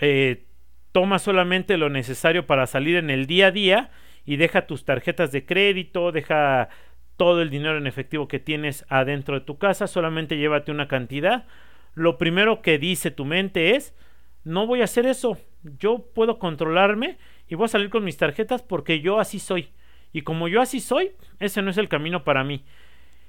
eh, 0.00 0.46
toma 0.90 1.18
solamente 1.18 1.76
lo 1.76 1.90
necesario 1.90 2.46
para 2.46 2.66
salir 2.66 2.96
en 2.96 3.10
el 3.10 3.26
día 3.26 3.48
a 3.48 3.50
día 3.50 3.90
y 4.24 4.36
deja 4.36 4.66
tus 4.66 4.86
tarjetas 4.86 5.30
de 5.30 5.44
crédito, 5.44 6.10
deja 6.10 6.70
todo 7.18 7.42
el 7.42 7.50
dinero 7.50 7.76
en 7.76 7.86
efectivo 7.86 8.28
que 8.28 8.38
tienes 8.38 8.86
adentro 8.88 9.38
de 9.38 9.44
tu 9.44 9.58
casa, 9.58 9.86
solamente 9.86 10.38
llévate 10.38 10.72
una 10.72 10.88
cantidad. 10.88 11.44
Lo 11.92 12.16
primero 12.16 12.62
que 12.62 12.78
dice 12.78 13.10
tu 13.10 13.26
mente 13.26 13.76
es, 13.76 13.94
no 14.42 14.66
voy 14.66 14.80
a 14.80 14.84
hacer 14.84 15.04
eso, 15.04 15.36
yo 15.78 16.06
puedo 16.14 16.38
controlarme 16.38 17.18
y 17.46 17.56
voy 17.56 17.66
a 17.66 17.68
salir 17.68 17.90
con 17.90 18.04
mis 18.04 18.16
tarjetas 18.16 18.62
porque 18.62 19.00
yo 19.00 19.20
así 19.20 19.38
soy. 19.38 19.68
Y 20.14 20.22
como 20.22 20.46
yo 20.46 20.62
así 20.62 20.78
soy, 20.78 21.10
ese 21.40 21.60
no 21.60 21.70
es 21.72 21.76
el 21.76 21.88
camino 21.88 22.22
para 22.22 22.44
mí. 22.44 22.64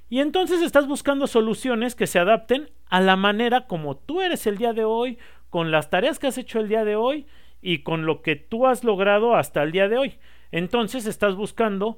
Y 0.08 0.20
entonces 0.20 0.62
estás 0.62 0.88
buscando 0.88 1.25
soluciones 1.25 1.96
que 1.96 2.06
se 2.06 2.20
adapten 2.20 2.70
a 2.89 3.01
la 3.01 3.15
manera 3.15 3.65
como 3.65 3.98
tú 3.98 4.22
eres 4.22 4.46
el 4.46 4.60
día 4.60 4.72
de 4.72 4.86
hoy, 4.86 5.18
con 5.50 5.72
las 5.72 5.89
tareas 5.89 6.20
que 6.20 6.27
has 6.27 6.38
hecho 6.38 6.60
el 6.60 6.70
día 6.70 6.86
de 6.86 6.96
hoy 6.96 7.25
y 7.60 7.80
con 7.80 8.06
lo 8.06 8.22
que 8.22 8.36
tú 8.36 8.68
has 8.68 8.84
logrado 8.84 9.36
hasta 9.36 9.63
el 9.63 9.72
día 9.72 9.89
de 9.89 9.98
hoy. 9.98 10.20
Entonces 10.51 11.08
estás 11.08 11.34
buscando 11.34 11.98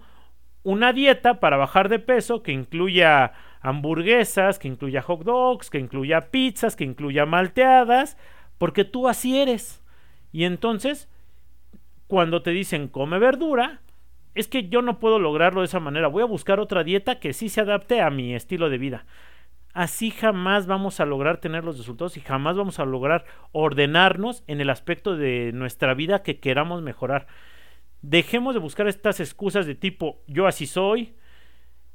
una 0.63 0.93
dieta 0.93 1.41
para 1.41 1.57
bajar 1.57 1.89
de 1.89 1.99
peso 1.99 2.41
que 2.41 2.53
incluya 2.53 3.33
hamburguesas, 3.59 4.57
que 4.57 4.69
incluya 4.69 5.01
hot 5.01 5.23
dogs, 5.23 5.69
que 5.69 5.79
incluya 5.79 6.31
pizzas, 6.31 6.77
que 6.77 6.85
incluya 6.85 7.25
malteadas, 7.25 8.17
porque 8.57 8.85
tú 8.85 9.09
así 9.09 9.37
eres. 9.37 9.83
Y 10.31 10.45
entonces, 10.45 11.09
cuando 12.07 12.41
te 12.41 12.51
dicen 12.51 12.87
come 12.87 13.19
verdura, 13.19 13.81
es 14.37 14.47
que 14.47 14.69
yo 14.69 14.81
no 14.81 14.99
puedo 14.99 15.19
lograrlo 15.19 15.61
de 15.61 15.65
esa 15.65 15.79
manera. 15.79 16.07
Voy 16.07 16.21
a 16.21 16.27
buscar 16.27 16.59
otra 16.59 16.83
dieta 16.83 17.19
que 17.19 17.33
sí 17.33 17.49
se 17.49 17.61
adapte 17.61 18.01
a 18.01 18.09
mi 18.09 18.35
estilo 18.35 18.69
de 18.69 18.77
vida. 18.77 19.05
Así 19.73 20.11
jamás 20.11 20.67
vamos 20.67 20.99
a 20.99 21.05
lograr 21.05 21.37
tener 21.37 21.63
los 21.63 21.77
resultados 21.77 22.17
y 22.17 22.21
jamás 22.21 22.55
vamos 22.55 22.79
a 22.79 22.85
lograr 22.85 23.25
ordenarnos 23.51 24.43
en 24.47 24.61
el 24.61 24.69
aspecto 24.69 25.15
de 25.15 25.51
nuestra 25.53 25.93
vida 25.93 26.23
que 26.23 26.39
queramos 26.39 26.81
mejorar. 26.81 27.27
Dejemos 28.01 28.53
de 28.53 28.59
buscar 28.59 28.87
estas 28.87 29.19
excusas 29.19 29.65
de 29.65 29.75
tipo 29.75 30.21
yo 30.27 30.47
así 30.47 30.67
soy, 30.67 31.15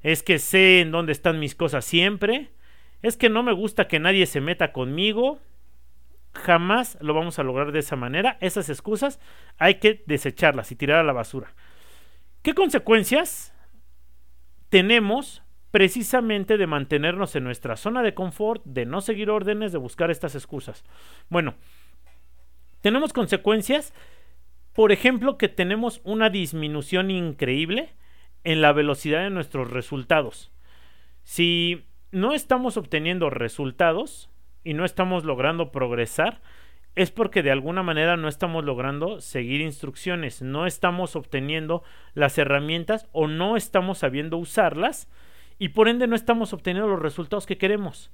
es 0.01 0.23
que 0.23 0.39
sé 0.39 0.81
en 0.81 0.91
dónde 0.91 1.13
están 1.13 1.39
mis 1.39 1.55
cosas 1.55 1.85
siempre, 1.85 2.51
es 3.03 3.17
que 3.17 3.29
no 3.29 3.43
me 3.43 3.53
gusta 3.53 3.89
que 3.89 4.01
nadie 4.01 4.27
se 4.27 4.41
meta 4.41 4.73
conmigo. 4.73 5.39
Jamás 6.35 6.99
lo 7.01 7.15
vamos 7.15 7.39
a 7.39 7.43
lograr 7.43 7.73
de 7.73 7.81
esa 7.81 7.95
manera. 7.95 8.39
Esas 8.41 8.69
excusas 8.69 9.21
hay 9.59 9.77
que 9.77 10.03
desecharlas 10.07 10.73
y 10.73 10.77
tirar 10.77 10.99
a 10.99 11.05
la 11.05 11.13
basura. 11.13 11.55
¿Qué 12.43 12.55
consecuencias 12.55 13.55
tenemos 14.69 15.45
precisamente 15.71 16.59
de 16.59 16.67
mantenernos 16.67 17.37
en 17.37 17.45
nuestra 17.45 17.77
zona 17.77 18.03
de 18.03 18.15
confort, 18.15 18.65
de 18.65 18.85
no 18.85 19.01
seguir 19.01 19.31
órdenes, 19.31 19.71
de 19.71 19.79
buscar 19.79 20.11
estas 20.11 20.35
excusas? 20.35 20.85
Bueno, 21.29 21.55
tenemos 22.81 23.13
consecuencias, 23.13 23.95
por 24.73 24.91
ejemplo, 24.91 25.39
que 25.39 25.49
tenemos 25.49 26.01
una 26.03 26.31
disminución 26.31 27.13
increíble 27.13 27.95
en 28.43 28.61
la 28.61 28.73
velocidad 28.73 29.23
de 29.23 29.31
nuestros 29.31 29.71
resultados. 29.71 30.51
Si 31.23 31.87
no 32.11 32.33
estamos 32.33 32.77
obteniendo 32.77 33.31
resultados 33.31 34.31
y 34.65 34.75
no 34.75 34.85
estamos 34.85 35.25
logrando 35.25 35.71
progresar, 35.71 36.43
es 36.95 37.11
porque 37.11 37.43
de 37.43 37.51
alguna 37.51 37.83
manera 37.83 38.17
no 38.17 38.29
estamos 38.29 38.65
logrando 38.65 39.21
seguir 39.21 39.61
instrucciones, 39.61 40.43
no 40.43 40.67
estamos 40.67 41.17
obteniendo 41.17 41.83
las 42.15 42.37
herramientas 42.37 43.09
o 43.13 43.29
no 43.29 43.57
estamos 43.57 43.99
sabiendo 43.99 44.37
usarlas 44.37 45.09
y 45.59 45.71
por 45.71 45.89
ende 45.89 46.07
no 46.07 46.17
estamos 46.17 46.53
obteniendo 46.53 46.89
los 46.89 47.01
resultados 47.01 47.47
que 47.47 47.57
queremos. 47.57 48.11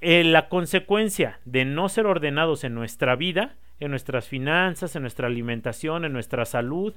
Eh, 0.00 0.22
la 0.22 0.48
consecuencia 0.48 1.40
de 1.46 1.64
no 1.64 1.88
ser 1.88 2.06
ordenados 2.06 2.64
en 2.64 2.74
nuestra 2.74 3.16
vida, 3.16 3.56
en 3.80 3.90
nuestras 3.90 4.28
finanzas, 4.28 4.94
en 4.96 5.02
nuestra 5.02 5.28
alimentación, 5.28 6.04
en 6.04 6.12
nuestra 6.12 6.44
salud, 6.44 6.94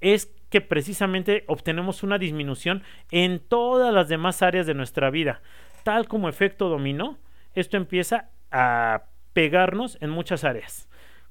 es 0.00 0.34
que 0.48 0.60
precisamente 0.60 1.44
obtenemos 1.46 2.02
una 2.02 2.18
disminución 2.18 2.82
en 3.10 3.38
todas 3.38 3.92
las 3.92 4.08
demás 4.08 4.40
áreas 4.40 4.66
de 4.66 4.74
nuestra 4.74 5.10
vida. 5.10 5.42
Tal 5.84 6.08
como 6.08 6.28
efecto 6.28 6.68
dominó, 6.68 7.18
esto 7.54 7.76
empieza 7.76 8.30
a 8.50 9.04
pegarnos 9.32 9.98
en 10.00 10.10
muchas 10.10 10.44
áreas. 10.44 10.88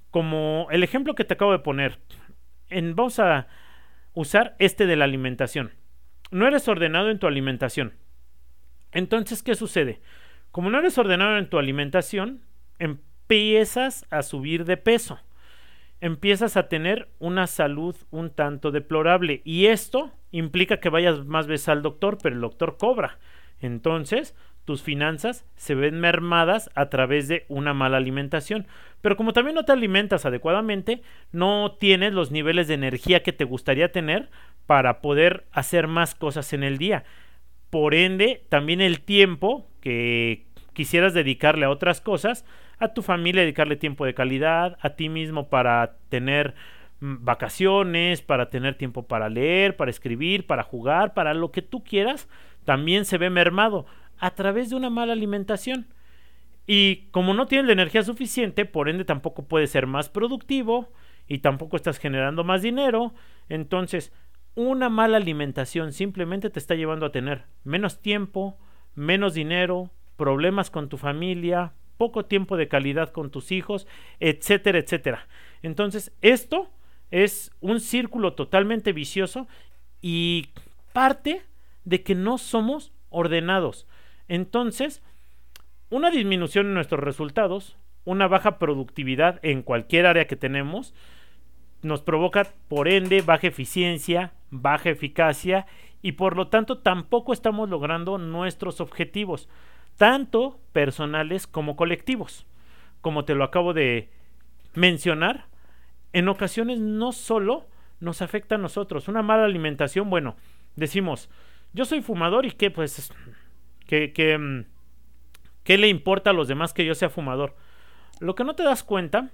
Como 0.09 0.67
el 0.71 0.83
ejemplo 0.83 1.15
que 1.15 1.23
te 1.23 1.33
acabo 1.33 1.51
de 1.51 1.59
poner, 1.59 1.99
en, 2.69 2.95
vamos 2.95 3.19
a 3.19 3.47
usar 4.13 4.55
este 4.59 4.85
de 4.85 4.95
la 4.95 5.05
alimentación. 5.05 5.71
No 6.31 6.47
eres 6.47 6.67
ordenado 6.67 7.09
en 7.09 7.19
tu 7.19 7.27
alimentación. 7.27 7.93
Entonces, 8.91 9.43
¿qué 9.43 9.55
sucede? 9.55 10.01
Como 10.51 10.69
no 10.69 10.79
eres 10.79 10.97
ordenado 10.97 11.37
en 11.37 11.49
tu 11.49 11.57
alimentación, 11.57 12.41
empiezas 12.79 14.05
a 14.09 14.21
subir 14.21 14.65
de 14.65 14.77
peso. 14.77 15.19
Empiezas 16.01 16.57
a 16.57 16.67
tener 16.67 17.09
una 17.19 17.47
salud 17.47 17.95
un 18.09 18.31
tanto 18.31 18.71
deplorable. 18.71 19.41
Y 19.45 19.67
esto 19.67 20.11
implica 20.31 20.79
que 20.79 20.89
vayas 20.89 21.25
más 21.25 21.47
veces 21.47 21.69
al 21.69 21.81
doctor, 21.81 22.17
pero 22.21 22.35
el 22.35 22.41
doctor 22.41 22.77
cobra. 22.77 23.19
Entonces, 23.59 24.35
tus 24.65 24.83
finanzas 24.83 25.45
se 25.55 25.75
ven 25.75 25.99
mermadas 25.99 26.69
a 26.75 26.89
través 26.89 27.27
de 27.27 27.45
una 27.47 27.73
mala 27.73 27.97
alimentación. 27.97 28.67
Pero 29.01 29.17
como 29.17 29.33
también 29.33 29.55
no 29.55 29.65
te 29.65 29.71
alimentas 29.71 30.25
adecuadamente, 30.25 31.01
no 31.31 31.75
tienes 31.79 32.13
los 32.13 32.31
niveles 32.31 32.67
de 32.67 32.75
energía 32.75 33.23
que 33.23 33.33
te 33.33 33.43
gustaría 33.43 33.91
tener 33.91 34.29
para 34.67 35.01
poder 35.01 35.45
hacer 35.51 35.87
más 35.87 36.15
cosas 36.15 36.53
en 36.53 36.63
el 36.63 36.77
día. 36.77 37.03
Por 37.69 37.95
ende, 37.95 38.43
también 38.49 38.81
el 38.81 39.01
tiempo 39.01 39.67
que 39.81 40.45
quisieras 40.73 41.13
dedicarle 41.13 41.65
a 41.65 41.69
otras 41.69 42.01
cosas, 42.01 42.45
a 42.79 42.89
tu 42.89 43.01
familia 43.01 43.41
dedicarle 43.41 43.75
tiempo 43.75 44.05
de 44.05 44.13
calidad, 44.13 44.77
a 44.81 44.91
ti 44.91 45.09
mismo 45.09 45.49
para 45.49 45.95
tener 46.09 46.53
mm, 46.99 47.23
vacaciones, 47.25 48.21
para 48.21 48.49
tener 48.49 48.75
tiempo 48.75 49.07
para 49.07 49.29
leer, 49.29 49.75
para 49.75 49.91
escribir, 49.91 50.45
para 50.45 50.63
jugar, 50.63 51.13
para 51.13 51.33
lo 51.33 51.51
que 51.51 51.61
tú 51.61 51.83
quieras, 51.83 52.27
también 52.65 53.05
se 53.05 53.17
ve 53.17 53.29
mermado 53.29 53.85
a 54.21 54.35
través 54.35 54.69
de 54.69 54.75
una 54.77 54.89
mala 54.89 55.13
alimentación. 55.13 55.87
Y 56.67 57.07
como 57.11 57.33
no 57.33 57.47
tienes 57.47 57.65
la 57.65 57.73
energía 57.73 58.03
suficiente, 58.03 58.65
por 58.65 58.87
ende 58.87 59.03
tampoco 59.03 59.47
puedes 59.47 59.71
ser 59.71 59.87
más 59.87 60.09
productivo 60.09 60.93
y 61.27 61.39
tampoco 61.39 61.75
estás 61.75 61.97
generando 61.97 62.43
más 62.43 62.61
dinero. 62.61 63.13
Entonces, 63.49 64.13
una 64.53 64.89
mala 64.89 65.17
alimentación 65.17 65.91
simplemente 65.91 66.51
te 66.51 66.59
está 66.59 66.75
llevando 66.75 67.07
a 67.07 67.11
tener 67.11 67.45
menos 67.63 67.99
tiempo, 67.99 68.59
menos 68.93 69.33
dinero, 69.33 69.89
problemas 70.17 70.69
con 70.69 70.87
tu 70.87 70.97
familia, 70.97 71.73
poco 71.97 72.25
tiempo 72.25 72.57
de 72.57 72.67
calidad 72.67 73.09
con 73.11 73.31
tus 73.31 73.51
hijos, 73.51 73.87
etcétera, 74.19 74.77
etcétera. 74.77 75.27
Entonces, 75.63 76.15
esto 76.21 76.69
es 77.09 77.51
un 77.59 77.79
círculo 77.79 78.33
totalmente 78.33 78.93
vicioso 78.93 79.47
y 79.99 80.49
parte 80.93 81.41
de 81.85 82.03
que 82.03 82.13
no 82.13 82.37
somos 82.37 82.93
ordenados. 83.09 83.87
Entonces, 84.31 85.03
una 85.89 86.09
disminución 86.09 86.67
en 86.67 86.73
nuestros 86.73 87.01
resultados, 87.01 87.75
una 88.05 88.29
baja 88.29 88.59
productividad 88.59 89.41
en 89.43 89.61
cualquier 89.61 90.05
área 90.05 90.25
que 90.25 90.37
tenemos, 90.37 90.93
nos 91.81 92.01
provoca 92.01 92.47
por 92.69 92.87
ende 92.87 93.23
baja 93.23 93.47
eficiencia, 93.47 94.31
baja 94.49 94.89
eficacia 94.89 95.65
y 96.01 96.13
por 96.13 96.37
lo 96.37 96.47
tanto 96.47 96.77
tampoco 96.77 97.33
estamos 97.33 97.67
logrando 97.67 98.17
nuestros 98.19 98.79
objetivos, 98.79 99.49
tanto 99.97 100.61
personales 100.71 101.45
como 101.45 101.75
colectivos. 101.75 102.47
Como 103.01 103.25
te 103.25 103.35
lo 103.35 103.43
acabo 103.43 103.73
de 103.73 104.11
mencionar, 104.75 105.47
en 106.13 106.29
ocasiones 106.29 106.79
no 106.79 107.11
solo 107.11 107.67
nos 107.99 108.21
afecta 108.21 108.55
a 108.55 108.59
nosotros, 108.59 109.09
una 109.09 109.23
mala 109.23 109.43
alimentación, 109.43 110.09
bueno, 110.09 110.37
decimos, 110.77 111.29
yo 111.73 111.83
soy 111.83 112.01
fumador 112.01 112.45
y 112.45 112.51
que 112.51 112.71
pues 112.71 113.11
¿Qué, 113.91 114.65
¿Qué 115.63 115.77
le 115.77 115.89
importa 115.89 116.29
a 116.29 116.33
los 116.33 116.47
demás 116.47 116.73
que 116.73 116.85
yo 116.85 116.95
sea 116.95 117.09
fumador? 117.09 117.57
Lo 118.21 118.35
que 118.35 118.45
no 118.45 118.55
te 118.55 118.63
das 118.63 118.85
cuenta 118.85 119.31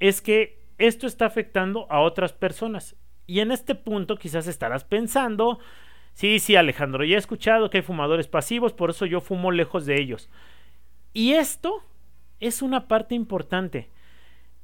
es 0.00 0.22
que 0.22 0.64
esto 0.78 1.06
está 1.06 1.26
afectando 1.26 1.86
a 1.90 2.00
otras 2.00 2.32
personas. 2.32 2.96
Y 3.26 3.40
en 3.40 3.52
este 3.52 3.74
punto 3.74 4.16
quizás 4.16 4.46
estarás 4.46 4.84
pensando, 4.84 5.58
sí, 6.14 6.38
sí, 6.38 6.56
Alejandro, 6.56 7.04
ya 7.04 7.16
he 7.16 7.18
escuchado 7.18 7.68
que 7.68 7.78
hay 7.78 7.82
fumadores 7.82 8.28
pasivos, 8.28 8.72
por 8.72 8.88
eso 8.88 9.04
yo 9.04 9.20
fumo 9.20 9.50
lejos 9.50 9.84
de 9.84 10.00
ellos. 10.00 10.30
Y 11.12 11.34
esto 11.34 11.84
es 12.40 12.62
una 12.62 12.88
parte 12.88 13.14
importante. 13.14 13.90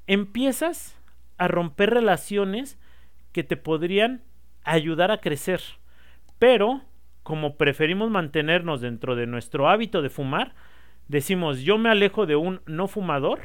Empiezas 0.06 0.98
a 1.36 1.48
romper 1.48 1.90
relaciones 1.90 2.78
que 3.32 3.44
te 3.44 3.58
podrían 3.58 4.22
ayudar 4.64 5.10
a 5.10 5.20
crecer. 5.20 5.60
Pero, 6.38 6.80
como 7.28 7.56
preferimos 7.56 8.10
mantenernos 8.10 8.80
dentro 8.80 9.14
de 9.14 9.26
nuestro 9.26 9.68
hábito 9.68 10.00
de 10.00 10.08
fumar, 10.08 10.54
decimos 11.08 11.60
yo 11.60 11.76
me 11.76 11.90
alejo 11.90 12.24
de 12.24 12.36
un 12.36 12.62
no 12.64 12.88
fumador 12.88 13.40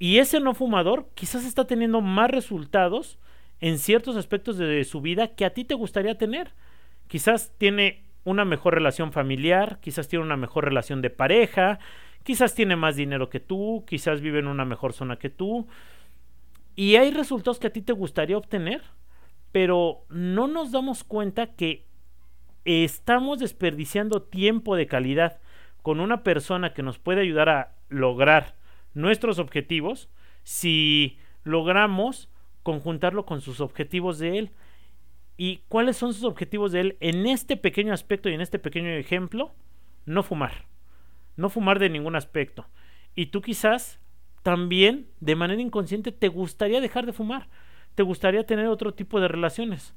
y 0.00 0.18
ese 0.18 0.40
no 0.40 0.52
fumador 0.52 1.08
quizás 1.14 1.44
está 1.44 1.68
teniendo 1.68 2.00
más 2.00 2.28
resultados 2.28 3.20
en 3.60 3.78
ciertos 3.78 4.16
aspectos 4.16 4.58
de 4.58 4.82
su 4.82 5.00
vida 5.00 5.36
que 5.36 5.44
a 5.44 5.50
ti 5.50 5.64
te 5.64 5.76
gustaría 5.76 6.18
tener. 6.18 6.54
Quizás 7.06 7.54
tiene 7.56 8.02
una 8.24 8.44
mejor 8.44 8.74
relación 8.74 9.12
familiar, 9.12 9.78
quizás 9.80 10.08
tiene 10.08 10.24
una 10.24 10.36
mejor 10.36 10.64
relación 10.64 11.02
de 11.02 11.10
pareja, 11.10 11.78
quizás 12.24 12.56
tiene 12.56 12.74
más 12.74 12.96
dinero 12.96 13.30
que 13.30 13.38
tú, 13.38 13.84
quizás 13.86 14.20
vive 14.20 14.40
en 14.40 14.48
una 14.48 14.64
mejor 14.64 14.92
zona 14.92 15.20
que 15.20 15.30
tú. 15.30 15.68
Y 16.74 16.96
hay 16.96 17.12
resultados 17.12 17.60
que 17.60 17.68
a 17.68 17.72
ti 17.72 17.80
te 17.80 17.92
gustaría 17.92 18.36
obtener, 18.36 18.82
pero 19.52 20.04
no 20.08 20.48
nos 20.48 20.72
damos 20.72 21.04
cuenta 21.04 21.54
que 21.54 21.93
estamos 22.64 23.38
desperdiciando 23.38 24.22
tiempo 24.22 24.76
de 24.76 24.86
calidad 24.86 25.40
con 25.82 26.00
una 26.00 26.22
persona 26.22 26.72
que 26.72 26.82
nos 26.82 26.98
puede 26.98 27.20
ayudar 27.20 27.48
a 27.48 27.74
lograr 27.88 28.56
nuestros 28.94 29.38
objetivos 29.38 30.08
si 30.42 31.18
logramos 31.42 32.30
conjuntarlo 32.62 33.26
con 33.26 33.40
sus 33.40 33.60
objetivos 33.60 34.18
de 34.18 34.38
él. 34.38 34.50
¿Y 35.36 35.58
cuáles 35.68 35.96
son 35.96 36.14
sus 36.14 36.24
objetivos 36.24 36.72
de 36.72 36.80
él 36.80 36.96
en 37.00 37.26
este 37.26 37.56
pequeño 37.56 37.92
aspecto 37.92 38.28
y 38.28 38.34
en 38.34 38.40
este 38.40 38.58
pequeño 38.58 38.88
ejemplo? 38.90 39.52
No 40.06 40.22
fumar. 40.22 40.66
No 41.36 41.50
fumar 41.50 41.78
de 41.78 41.90
ningún 41.90 42.16
aspecto. 42.16 42.66
Y 43.14 43.26
tú 43.26 43.42
quizás 43.42 44.00
también 44.42 45.08
de 45.20 45.36
manera 45.36 45.60
inconsciente 45.60 46.12
te 46.12 46.28
gustaría 46.28 46.80
dejar 46.80 47.04
de 47.04 47.12
fumar. 47.12 47.48
Te 47.94 48.02
gustaría 48.02 48.46
tener 48.46 48.66
otro 48.68 48.94
tipo 48.94 49.20
de 49.20 49.28
relaciones 49.28 49.94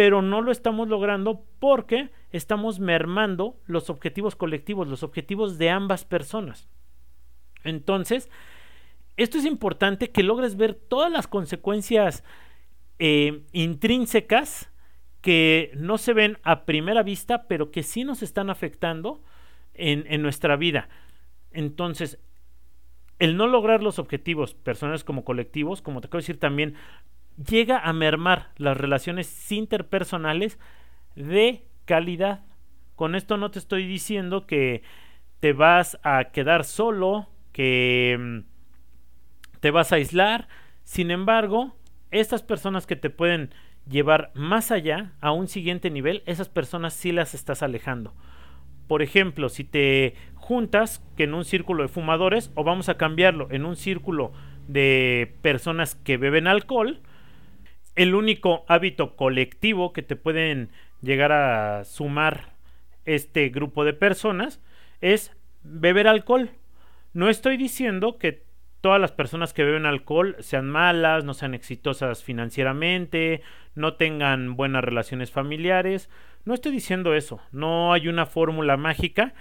pero 0.00 0.22
no 0.22 0.40
lo 0.40 0.50
estamos 0.50 0.88
logrando 0.88 1.44
porque 1.58 2.08
estamos 2.30 2.80
mermando 2.80 3.60
los 3.66 3.90
objetivos 3.90 4.34
colectivos, 4.34 4.88
los 4.88 5.02
objetivos 5.02 5.58
de 5.58 5.68
ambas 5.68 6.06
personas. 6.06 6.70
Entonces, 7.64 8.30
esto 9.18 9.36
es 9.36 9.44
importante 9.44 10.10
que 10.10 10.22
logres 10.22 10.56
ver 10.56 10.72
todas 10.72 11.12
las 11.12 11.28
consecuencias 11.28 12.24
eh, 12.98 13.42
intrínsecas 13.52 14.72
que 15.20 15.70
no 15.74 15.98
se 15.98 16.14
ven 16.14 16.38
a 16.44 16.64
primera 16.64 17.02
vista, 17.02 17.46
pero 17.46 17.70
que 17.70 17.82
sí 17.82 18.02
nos 18.02 18.22
están 18.22 18.48
afectando 18.48 19.22
en, 19.74 20.06
en 20.08 20.22
nuestra 20.22 20.56
vida. 20.56 20.88
Entonces, 21.50 22.18
el 23.18 23.36
no 23.36 23.46
lograr 23.46 23.82
los 23.82 23.98
objetivos 23.98 24.54
personales 24.54 25.04
como 25.04 25.26
colectivos, 25.26 25.82
como 25.82 26.00
te 26.00 26.08
quiero 26.08 26.22
decir 26.22 26.38
también, 26.38 26.74
llega 27.48 27.78
a 27.78 27.92
mermar 27.92 28.50
las 28.56 28.76
relaciones 28.76 29.52
interpersonales 29.52 30.58
de 31.16 31.64
calidad. 31.84 32.44
Con 32.96 33.14
esto 33.14 33.36
no 33.36 33.50
te 33.50 33.58
estoy 33.58 33.86
diciendo 33.86 34.46
que 34.46 34.82
te 35.40 35.52
vas 35.52 35.98
a 36.02 36.24
quedar 36.32 36.64
solo, 36.64 37.28
que 37.52 38.16
mm, 38.18 39.58
te 39.60 39.70
vas 39.70 39.92
a 39.92 39.96
aislar. 39.96 40.48
Sin 40.84 41.10
embargo, 41.10 41.76
estas 42.10 42.42
personas 42.42 42.86
que 42.86 42.96
te 42.96 43.10
pueden 43.10 43.54
llevar 43.88 44.30
más 44.34 44.70
allá, 44.70 45.12
a 45.20 45.32
un 45.32 45.48
siguiente 45.48 45.90
nivel, 45.90 46.22
esas 46.26 46.48
personas 46.48 46.92
sí 46.94 47.12
las 47.12 47.34
estás 47.34 47.62
alejando. 47.62 48.14
Por 48.86 49.02
ejemplo, 49.02 49.48
si 49.48 49.64
te 49.64 50.14
juntas 50.34 51.02
que 51.16 51.24
en 51.24 51.34
un 51.34 51.44
círculo 51.44 51.82
de 51.82 51.88
fumadores, 51.88 52.50
o 52.54 52.64
vamos 52.64 52.88
a 52.88 52.96
cambiarlo, 52.96 53.48
en 53.50 53.64
un 53.64 53.76
círculo 53.76 54.32
de 54.68 55.34
personas 55.42 55.94
que 55.94 56.16
beben 56.16 56.46
alcohol, 56.46 57.00
el 58.00 58.14
único 58.14 58.64
hábito 58.66 59.14
colectivo 59.14 59.92
que 59.92 60.00
te 60.00 60.16
pueden 60.16 60.70
llegar 61.02 61.32
a 61.32 61.84
sumar 61.84 62.54
este 63.04 63.50
grupo 63.50 63.84
de 63.84 63.92
personas 63.92 64.58
es 65.02 65.36
beber 65.64 66.08
alcohol. 66.08 66.48
No 67.12 67.28
estoy 67.28 67.58
diciendo 67.58 68.16
que 68.16 68.42
todas 68.80 69.02
las 69.02 69.12
personas 69.12 69.52
que 69.52 69.64
beben 69.64 69.84
alcohol 69.84 70.34
sean 70.38 70.70
malas, 70.70 71.24
no 71.24 71.34
sean 71.34 71.52
exitosas 71.52 72.24
financieramente, 72.24 73.42
no 73.74 73.96
tengan 73.96 74.56
buenas 74.56 74.82
relaciones 74.82 75.30
familiares. 75.30 76.08
No 76.46 76.54
estoy 76.54 76.72
diciendo 76.72 77.12
eso, 77.12 77.42
no 77.52 77.92
hay 77.92 78.08
una 78.08 78.24
fórmula 78.24 78.78
mágica, 78.78 79.34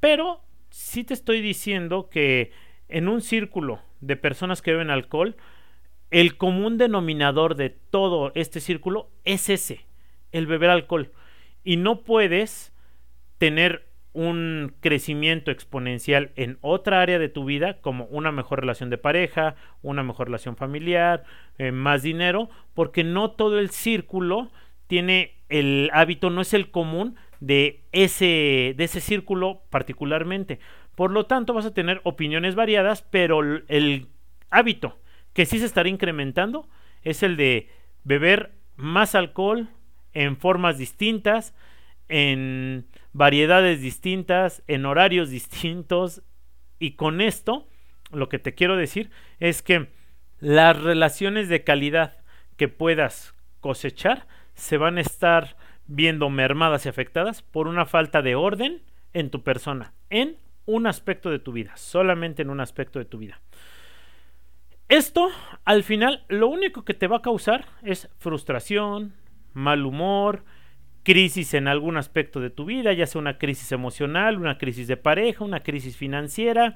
pero 0.00 0.40
sí 0.70 1.04
te 1.04 1.14
estoy 1.14 1.40
diciendo 1.40 2.10
que 2.10 2.50
en 2.88 3.06
un 3.06 3.20
círculo 3.20 3.80
de 4.00 4.16
personas 4.16 4.60
que 4.60 4.72
beben 4.72 4.90
alcohol, 4.90 5.36
el 6.12 6.36
común 6.36 6.76
denominador 6.76 7.56
de 7.56 7.70
todo 7.70 8.32
este 8.34 8.60
círculo 8.60 9.08
es 9.24 9.48
ese, 9.48 9.86
el 10.30 10.46
beber 10.46 10.68
alcohol. 10.68 11.10
Y 11.64 11.78
no 11.78 12.02
puedes 12.02 12.74
tener 13.38 13.88
un 14.12 14.74
crecimiento 14.80 15.50
exponencial 15.50 16.32
en 16.36 16.58
otra 16.60 17.00
área 17.00 17.18
de 17.18 17.30
tu 17.30 17.46
vida, 17.46 17.80
como 17.80 18.04
una 18.04 18.30
mejor 18.30 18.60
relación 18.60 18.90
de 18.90 18.98
pareja, 18.98 19.56
una 19.80 20.02
mejor 20.02 20.26
relación 20.26 20.54
familiar, 20.54 21.24
eh, 21.56 21.72
más 21.72 22.02
dinero, 22.02 22.50
porque 22.74 23.04
no 23.04 23.30
todo 23.30 23.58
el 23.58 23.70
círculo 23.70 24.52
tiene 24.88 25.38
el 25.48 25.88
hábito, 25.94 26.28
no 26.28 26.42
es 26.42 26.52
el 26.52 26.70
común 26.70 27.16
de 27.40 27.84
ese, 27.92 28.74
de 28.76 28.84
ese 28.84 29.00
círculo 29.00 29.62
particularmente. 29.70 30.60
Por 30.94 31.10
lo 31.10 31.24
tanto, 31.24 31.54
vas 31.54 31.64
a 31.64 31.72
tener 31.72 32.02
opiniones 32.04 32.54
variadas, 32.54 33.00
pero 33.00 33.40
el 33.40 34.08
hábito 34.50 34.98
que 35.32 35.46
sí 35.46 35.58
se 35.58 35.66
estará 35.66 35.88
incrementando 35.88 36.68
es 37.02 37.22
el 37.22 37.36
de 37.36 37.70
beber 38.04 38.52
más 38.76 39.14
alcohol 39.14 39.68
en 40.12 40.36
formas 40.36 40.78
distintas, 40.78 41.54
en 42.08 42.86
variedades 43.12 43.80
distintas, 43.80 44.62
en 44.66 44.84
horarios 44.84 45.30
distintos. 45.30 46.22
Y 46.78 46.92
con 46.92 47.20
esto, 47.20 47.68
lo 48.10 48.28
que 48.28 48.38
te 48.38 48.54
quiero 48.54 48.76
decir 48.76 49.10
es 49.40 49.62
que 49.62 49.88
las 50.40 50.80
relaciones 50.80 51.48
de 51.48 51.64
calidad 51.64 52.18
que 52.56 52.68
puedas 52.68 53.34
cosechar 53.60 54.26
se 54.54 54.76
van 54.76 54.98
a 54.98 55.00
estar 55.00 55.56
viendo 55.86 56.28
mermadas 56.30 56.86
y 56.86 56.88
afectadas 56.88 57.42
por 57.42 57.68
una 57.68 57.86
falta 57.86 58.22
de 58.22 58.34
orden 58.34 58.82
en 59.12 59.30
tu 59.30 59.42
persona, 59.42 59.92
en 60.10 60.36
un 60.66 60.86
aspecto 60.86 61.30
de 61.30 61.38
tu 61.38 61.52
vida, 61.52 61.76
solamente 61.76 62.42
en 62.42 62.50
un 62.50 62.60
aspecto 62.60 62.98
de 62.98 63.04
tu 63.04 63.18
vida. 63.18 63.40
Esto, 64.92 65.30
al 65.64 65.84
final, 65.84 66.22
lo 66.28 66.48
único 66.48 66.84
que 66.84 66.92
te 66.92 67.06
va 67.06 67.16
a 67.16 67.22
causar 67.22 67.64
es 67.82 68.10
frustración, 68.18 69.14
mal 69.54 69.86
humor, 69.86 70.44
crisis 71.02 71.54
en 71.54 71.66
algún 71.66 71.96
aspecto 71.96 72.40
de 72.40 72.50
tu 72.50 72.66
vida, 72.66 72.92
ya 72.92 73.06
sea 73.06 73.18
una 73.18 73.38
crisis 73.38 73.72
emocional, 73.72 74.36
una 74.36 74.58
crisis 74.58 74.88
de 74.88 74.98
pareja, 74.98 75.44
una 75.44 75.62
crisis 75.62 75.96
financiera, 75.96 76.74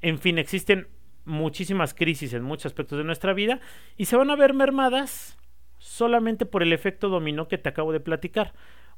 en 0.00 0.18
fin, 0.18 0.38
existen 0.38 0.88
muchísimas 1.26 1.94
crisis 1.94 2.34
en 2.34 2.42
muchos 2.42 2.66
aspectos 2.66 2.98
de 2.98 3.04
nuestra 3.04 3.32
vida 3.34 3.60
y 3.96 4.06
se 4.06 4.16
van 4.16 4.32
a 4.32 4.36
ver 4.36 4.52
mermadas 4.52 5.38
solamente 5.78 6.46
por 6.46 6.64
el 6.64 6.72
efecto 6.72 7.08
dominó 7.08 7.46
que 7.46 7.58
te 7.58 7.68
acabo 7.68 7.92
de 7.92 8.00
platicar. 8.00 8.52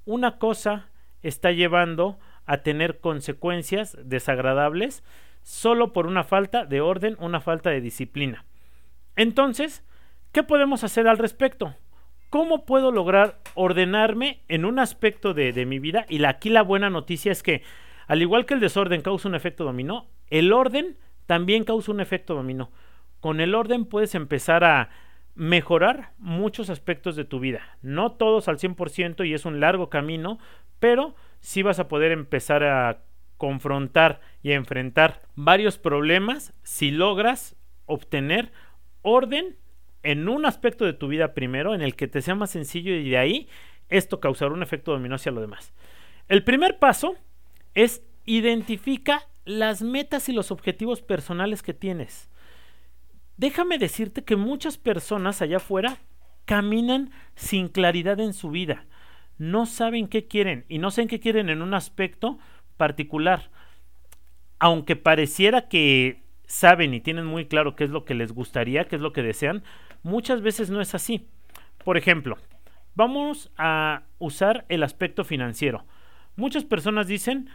Una 0.07 0.39
cosa 0.39 0.89
está 1.21 1.53
llevando 1.53 2.19
a 2.47 2.63
tener 2.63 3.01
consecuencias 3.01 3.99
desagradables 4.03 5.05
solo 5.47 5.93
por 5.93 6.09
una 6.09 6.25
falta 6.25 6.67
de 6.67 6.81
orden, 6.81 7.17
una 7.21 7.41
falta 7.41 7.71
de 7.71 7.81
disciplina. 7.81 8.45
Entonces, 9.15 9.85
¿qué 10.33 10.43
podemos 10.43 10.83
hacer 10.83 11.07
al 11.07 11.19
respecto? 11.19 11.77
¿Cómo 12.31 12.65
puedo 12.65 12.91
lograr 12.91 13.39
ordenarme 13.55 14.41
en 14.49 14.65
un 14.65 14.81
aspecto 14.81 15.35
de, 15.35 15.65
mi 15.65 15.79
vida? 15.79 16.05
Y 16.09 16.25
aquí 16.25 16.51
la 16.51 16.63
buena 16.63 16.91
noticia 16.91 17.31
es 17.31 17.45
que, 17.45 17.63
al 18.09 18.23
igual 18.23 18.45
que 18.45 18.55
el 18.55 18.61
desorden 18.61 19.03
causa 19.03 19.29
un 19.29 19.37
efecto 19.37 19.63
dominó, 19.63 20.09
el 20.31 20.53
orden 20.53 20.97
también 21.27 21.63
causa 21.63 21.93
un 21.93 22.01
efecto 22.01 22.35
dominó. 22.35 22.73
Con 23.21 23.41
el 23.41 23.55
orden 23.55 23.85
puedes 23.85 24.17
empezar 24.17 24.65
a 24.65 24.91
mejorar 25.37 26.11
muchos 26.19 26.71
aspectos 26.71 27.15
de 27.15 27.25
tu 27.25 27.39
vida. 27.39 27.79
No 27.83 28.11
todos 28.11 28.49
al 28.49 28.59
100% 28.59 29.25
y 29.25 29.33
es 29.33 29.45
un 29.45 29.61
largo 29.61 29.91
camino, 29.91 30.41
pero 30.81 31.15
sí 31.39 31.63
vas 31.63 31.79
a 31.79 31.87
poder 31.87 32.11
empezar 32.11 32.65
a 32.65 32.99
confrontar 33.37 34.21
y 34.47 34.53
enfrentar 34.53 35.23
varios 35.35 35.77
problemas 35.77 36.55
si 36.63 36.93
logras 36.93 37.57
obtener 37.85 38.53
orden 39.03 39.57
en 40.05 40.29
un 40.29 40.47
aspecto 40.47 40.85
de 40.85 40.93
tu 40.93 41.09
vida 41.09 41.35
primero, 41.35 41.75
en 41.75 41.83
el 41.83 41.97
que 41.97 42.07
te 42.07 42.23
sea 42.23 42.37
más 42.37 42.51
sencillo 42.51 42.95
y 42.95 43.11
de 43.11 43.19
ahí 43.19 43.49
esto 43.89 44.21
causará 44.21 44.53
un 44.53 44.63
efecto 44.63 44.93
dominó 44.93 45.17
hacia 45.17 45.33
lo 45.33 45.41
demás. 45.41 45.75
El 46.29 46.45
primer 46.45 46.79
paso 46.79 47.17
es 47.75 48.05
identifica 48.25 49.27
las 49.45 49.83
metas 49.83 50.29
y 50.29 50.33
los 50.33 50.53
objetivos 50.53 51.03
personales 51.03 51.65
que 51.65 51.75
tienes. 51.75 52.31
Déjame 53.37 53.79
decirte 53.79 54.23
que 54.23 54.37
muchas 54.37 54.79
personas 54.79 55.43
allá 55.43 55.57
afuera 55.57 55.99
caminan 56.45 57.11
sin 57.35 57.67
claridad 57.67 58.21
en 58.21 58.33
su 58.33 58.51
vida. 58.51 58.87
No 59.39 59.67
saben 59.67 60.07
qué 60.07 60.29
quieren 60.29 60.67
y 60.69 60.79
no 60.79 60.93
saben 60.93 61.09
qué 61.09 61.19
quieren 61.19 61.49
en 61.49 61.63
un 61.63 61.75
aspecto 61.75 62.39
particular. 62.77 63.51
Aunque 64.59 64.97
pareciera 64.97 65.69
que 65.69 66.23
saben 66.47 66.95
y 66.95 67.01
tienen 67.01 67.27
muy 67.27 67.47
claro 67.47 67.77
qué 67.77 67.85
es 67.85 67.91
lo 67.91 68.05
que 68.05 68.15
les 68.15 68.33
gustaría, 68.33 68.87
qué 68.87 68.97
es 68.97 69.03
lo 69.03 69.13
que 69.13 69.23
desean, 69.23 69.63
muchas 70.03 70.41
veces 70.41 70.71
no 70.71 70.81
es 70.81 70.95
así. 70.95 71.27
Por 71.85 71.97
ejemplo, 71.97 72.37
vamos 72.95 73.51
a 73.57 74.05
usar 74.19 74.65
el 74.69 74.83
aspecto 74.83 75.25
financiero. 75.25 75.85
Muchas 76.37 76.65
personas 76.65 77.07
dicen, 77.07 77.49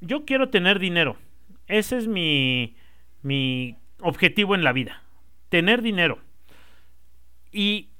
yo 0.00 0.24
quiero 0.24 0.50
tener 0.50 0.78
dinero. 0.78 1.16
Ese 1.66 1.96
es 1.96 2.08
mi, 2.08 2.76
mi 3.22 3.76
objetivo 4.00 4.54
en 4.54 4.64
la 4.64 4.72
vida. 4.72 5.02
Tener 5.48 5.82
dinero. 5.82 6.18
¿Y 7.52 7.90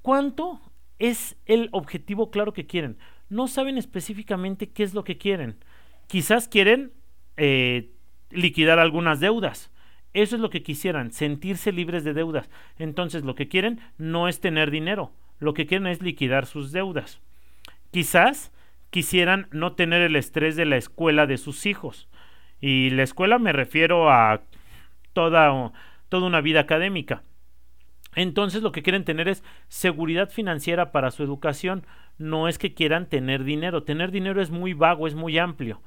cuánto 0.00 0.60
es 0.98 1.36
el 1.46 1.68
objetivo 1.72 2.30
claro 2.30 2.52
que 2.52 2.66
quieren? 2.66 2.98
No 3.28 3.48
saben 3.48 3.78
específicamente 3.78 4.70
qué 4.70 4.82
es 4.82 4.94
lo 4.94 5.04
que 5.04 5.18
quieren. 5.18 5.64
Quizás 6.06 6.48
quieren 6.48 6.92
eh, 7.36 7.90
liquidar 8.30 8.78
algunas 8.78 9.20
deudas. 9.20 9.70
Eso 10.14 10.36
es 10.36 10.42
lo 10.42 10.50
que 10.50 10.62
quisieran, 10.62 11.10
sentirse 11.12 11.72
libres 11.72 12.04
de 12.04 12.12
deudas. 12.12 12.50
Entonces 12.78 13.24
lo 13.24 13.34
que 13.34 13.48
quieren 13.48 13.80
no 13.96 14.28
es 14.28 14.40
tener 14.40 14.70
dinero, 14.70 15.12
lo 15.38 15.54
que 15.54 15.66
quieren 15.66 15.86
es 15.86 16.02
liquidar 16.02 16.46
sus 16.46 16.72
deudas. 16.72 17.20
Quizás 17.90 18.52
quisieran 18.90 19.48
no 19.50 19.72
tener 19.72 20.02
el 20.02 20.16
estrés 20.16 20.54
de 20.54 20.66
la 20.66 20.76
escuela 20.76 21.26
de 21.26 21.38
sus 21.38 21.66
hijos. 21.66 22.08
Y 22.60 22.90
la 22.90 23.02
escuela 23.02 23.38
me 23.38 23.52
refiero 23.52 24.10
a 24.10 24.42
toda, 25.14 25.72
toda 26.08 26.26
una 26.26 26.42
vida 26.42 26.60
académica. 26.60 27.22
Entonces 28.14 28.62
lo 28.62 28.72
que 28.72 28.82
quieren 28.82 29.04
tener 29.04 29.28
es 29.28 29.42
seguridad 29.68 30.30
financiera 30.30 30.92
para 30.92 31.10
su 31.10 31.22
educación. 31.22 31.86
No 32.18 32.48
es 32.48 32.58
que 32.58 32.74
quieran 32.74 33.06
tener 33.06 33.44
dinero. 33.44 33.82
Tener 33.82 34.10
dinero 34.10 34.42
es 34.42 34.50
muy 34.50 34.74
vago, 34.74 35.06
es 35.06 35.14
muy 35.14 35.38
amplio. 35.38 35.80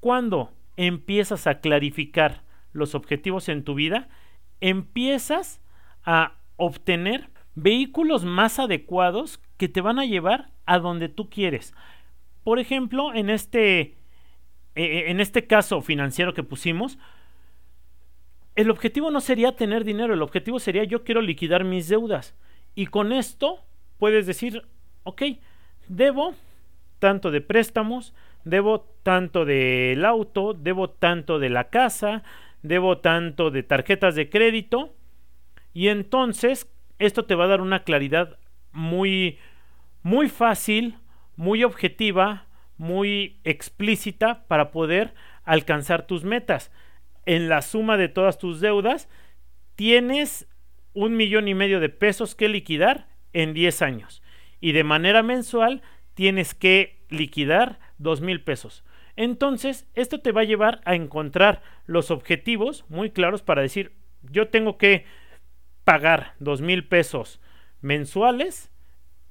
Cuando 0.00 0.52
empiezas 0.78 1.48
a 1.48 1.60
clarificar 1.60 2.44
los 2.72 2.94
objetivos 2.94 3.48
en 3.48 3.64
tu 3.64 3.74
vida, 3.74 4.08
empiezas 4.60 5.60
a 6.04 6.34
obtener 6.56 7.28
vehículos 7.56 8.24
más 8.24 8.60
adecuados 8.60 9.40
que 9.56 9.68
te 9.68 9.80
van 9.80 9.98
a 9.98 10.06
llevar 10.06 10.52
a 10.66 10.78
donde 10.78 11.08
tú 11.08 11.28
quieres. 11.28 11.74
Por 12.44 12.60
ejemplo, 12.60 13.12
en 13.12 13.28
este, 13.28 13.80
e, 13.80 13.96
e, 14.76 15.10
en 15.10 15.20
este 15.20 15.48
caso 15.48 15.82
financiero 15.82 16.32
que 16.32 16.44
pusimos, 16.44 16.96
el 18.54 18.70
objetivo 18.70 19.10
no 19.10 19.20
sería 19.20 19.56
tener 19.56 19.82
dinero, 19.84 20.14
el 20.14 20.22
objetivo 20.22 20.60
sería 20.60 20.84
yo 20.84 21.02
quiero 21.02 21.22
liquidar 21.22 21.64
mis 21.64 21.88
deudas. 21.88 22.36
Y 22.76 22.86
con 22.86 23.12
esto 23.12 23.64
puedes 23.98 24.26
decir, 24.26 24.62
ok, 25.02 25.22
debo 25.88 26.34
tanto 26.98 27.30
de 27.30 27.40
préstamos, 27.40 28.14
debo 28.44 28.80
tanto 29.02 29.44
del 29.44 30.04
auto, 30.04 30.54
debo 30.54 30.90
tanto 30.90 31.38
de 31.38 31.50
la 31.50 31.70
casa, 31.70 32.22
debo 32.62 32.98
tanto 32.98 33.50
de 33.50 33.62
tarjetas 33.62 34.14
de 34.14 34.30
crédito. 34.30 34.94
Y 35.74 35.88
entonces 35.88 36.70
esto 36.98 37.24
te 37.24 37.34
va 37.34 37.44
a 37.44 37.48
dar 37.48 37.60
una 37.60 37.84
claridad 37.84 38.38
muy, 38.72 39.38
muy 40.02 40.28
fácil, 40.28 40.96
muy 41.36 41.64
objetiva, 41.64 42.46
muy 42.76 43.40
explícita 43.44 44.44
para 44.46 44.70
poder 44.70 45.14
alcanzar 45.44 46.06
tus 46.06 46.24
metas. 46.24 46.72
En 47.26 47.48
la 47.48 47.62
suma 47.62 47.96
de 47.96 48.08
todas 48.08 48.38
tus 48.38 48.60
deudas, 48.60 49.08
tienes 49.76 50.48
un 50.94 51.16
millón 51.16 51.46
y 51.48 51.54
medio 51.54 51.80
de 51.80 51.88
pesos 51.88 52.34
que 52.34 52.48
liquidar 52.48 53.06
en 53.32 53.54
10 53.54 53.82
años. 53.82 54.22
Y 54.60 54.72
de 54.72 54.84
manera 54.84 55.22
mensual 55.22 55.82
tienes 56.18 56.52
que 56.52 56.98
liquidar 57.10 57.78
dos 57.98 58.20
mil 58.20 58.42
pesos. 58.42 58.82
Entonces, 59.14 59.86
esto 59.94 60.18
te 60.18 60.32
va 60.32 60.40
a 60.40 60.50
llevar 60.50 60.80
a 60.84 60.96
encontrar 60.96 61.62
los 61.86 62.10
objetivos 62.10 62.84
muy 62.88 63.10
claros 63.10 63.40
para 63.40 63.62
decir, 63.62 63.92
yo 64.24 64.48
tengo 64.48 64.78
que 64.78 65.04
pagar 65.84 66.34
dos 66.40 66.60
mil 66.60 66.88
pesos 66.88 67.40
mensuales 67.82 68.72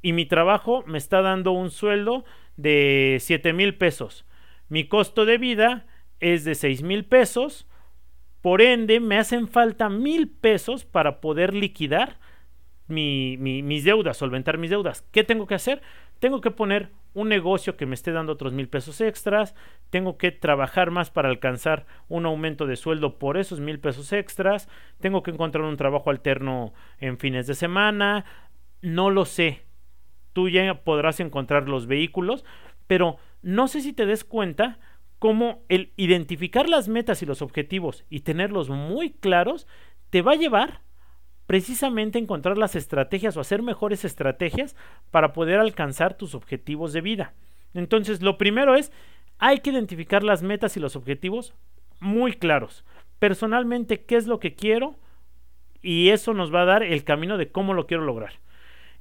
y 0.01 0.13
mi 0.13 0.25
trabajo 0.25 0.85
me 0.87 0.97
está 0.97 1.21
dando 1.21 1.51
un 1.51 1.71
sueldo 1.71 2.23
de 2.55 3.17
siete 3.19 3.51
mil 3.51 3.75
pesos. 3.75 4.25
Mi 4.69 4.87
costo 4.87 5.25
de 5.25 5.37
vida 5.37 5.87
es 6.21 6.45
de 6.45 6.55
seis 6.55 6.83
mil 6.83 7.03
pesos. 7.03 7.67
Por 8.39 8.61
ende, 8.61 9.01
me 9.01 9.17
hacen 9.17 9.49
falta 9.49 9.89
mil 9.89 10.29
pesos 10.29 10.85
para 10.85 11.19
poder 11.19 11.53
liquidar 11.53 12.17
mis 12.87 13.83
deudas, 13.83 14.15
solventar 14.15 14.57
mis 14.57 14.69
deudas. 14.69 15.01
¿Qué 15.11 15.25
tengo 15.25 15.47
que 15.47 15.55
hacer? 15.55 15.81
Tengo 16.19 16.41
que 16.41 16.51
poner 16.51 16.91
un 17.13 17.29
negocio 17.29 17.77
que 17.77 17.85
me 17.85 17.95
esté 17.95 18.11
dando 18.11 18.33
otros 18.33 18.53
mil 18.53 18.69
pesos 18.69 19.01
extras, 19.01 19.55
tengo 19.89 20.17
que 20.17 20.31
trabajar 20.31 20.91
más 20.91 21.09
para 21.09 21.29
alcanzar 21.29 21.87
un 22.09 22.27
aumento 22.27 22.67
de 22.67 22.75
sueldo 22.75 23.17
por 23.17 23.37
esos 23.37 23.59
mil 23.59 23.79
pesos 23.79 24.13
extras, 24.13 24.69
tengo 24.99 25.23
que 25.23 25.31
encontrar 25.31 25.65
un 25.65 25.77
trabajo 25.77 26.11
alterno 26.11 26.73
en 26.99 27.17
fines 27.17 27.47
de 27.47 27.55
semana, 27.55 28.25
no 28.81 29.09
lo 29.09 29.25
sé. 29.25 29.63
Tú 30.33 30.49
ya 30.49 30.83
podrás 30.83 31.19
encontrar 31.19 31.67
los 31.67 31.87
vehículos, 31.87 32.45
pero 32.85 33.17
no 33.41 33.67
sé 33.67 33.81
si 33.81 33.93
te 33.93 34.05
des 34.05 34.23
cuenta 34.23 34.77
cómo 35.17 35.63
el 35.69 35.93
identificar 35.97 36.69
las 36.69 36.87
metas 36.87 37.23
y 37.23 37.25
los 37.25 37.41
objetivos 37.41 38.05
y 38.09 38.19
tenerlos 38.19 38.69
muy 38.69 39.11
claros 39.11 39.67
te 40.11 40.21
va 40.21 40.33
a 40.33 40.35
llevar 40.35 40.81
precisamente 41.47 42.19
encontrar 42.19 42.57
las 42.57 42.75
estrategias 42.75 43.35
o 43.35 43.39
hacer 43.39 43.63
mejores 43.63 44.05
estrategias 44.05 44.75
para 45.09 45.33
poder 45.33 45.59
alcanzar 45.59 46.15
tus 46.15 46.35
objetivos 46.35 46.93
de 46.93 47.01
vida. 47.01 47.33
Entonces, 47.73 48.21
lo 48.21 48.37
primero 48.37 48.75
es, 48.75 48.91
hay 49.39 49.59
que 49.59 49.71
identificar 49.71 50.23
las 50.23 50.43
metas 50.43 50.77
y 50.77 50.79
los 50.79 50.95
objetivos 50.95 51.53
muy 51.99 52.33
claros. 52.33 52.85
Personalmente, 53.19 54.03
¿qué 54.03 54.17
es 54.17 54.27
lo 54.27 54.39
que 54.39 54.55
quiero? 54.55 54.95
Y 55.81 56.09
eso 56.09 56.33
nos 56.33 56.53
va 56.53 56.63
a 56.63 56.65
dar 56.65 56.83
el 56.83 57.03
camino 57.03 57.37
de 57.37 57.49
cómo 57.49 57.73
lo 57.73 57.87
quiero 57.87 58.03
lograr. 58.03 58.33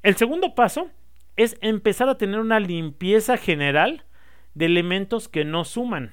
El 0.02 0.16
segundo 0.16 0.54
paso 0.54 0.88
es 1.36 1.58
empezar 1.60 2.08
a 2.08 2.16
tener 2.16 2.38
una 2.38 2.60
limpieza 2.60 3.36
general 3.36 4.04
de 4.54 4.66
elementos 4.66 5.28
que 5.28 5.44
no 5.44 5.64
suman. 5.64 6.12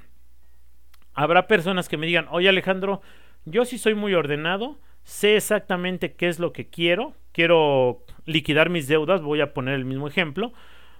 Habrá 1.13 1.48
personas 1.48 1.88
que 1.89 1.98
me 1.98 2.08
digan, 2.08 2.28
oye 2.32 2.50
Alejandro, 2.50 3.02
yo 3.46 3.65
sí 3.65 3.78
soy 3.78 3.93
muy 3.93 4.15
ordenado, 4.15 4.80
sé 5.03 5.35
exactamente 5.35 6.13
qué 6.13 6.27
es 6.27 6.39
lo 6.39 6.53
que 6.53 6.69
quiero, 6.69 7.13
quiero 7.31 8.05
liquidar 8.25 8.69
mis 8.69 8.87
deudas, 8.87 9.21
voy 9.21 9.41
a 9.41 9.53
poner 9.53 9.75
el 9.75 9.85
mismo 9.85 10.07
ejemplo, 10.07 10.53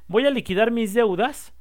voy 0.07 0.25
a 0.25 0.31
liquidar 0.31 0.71
mis 0.71 0.93
deudas, 0.93 1.53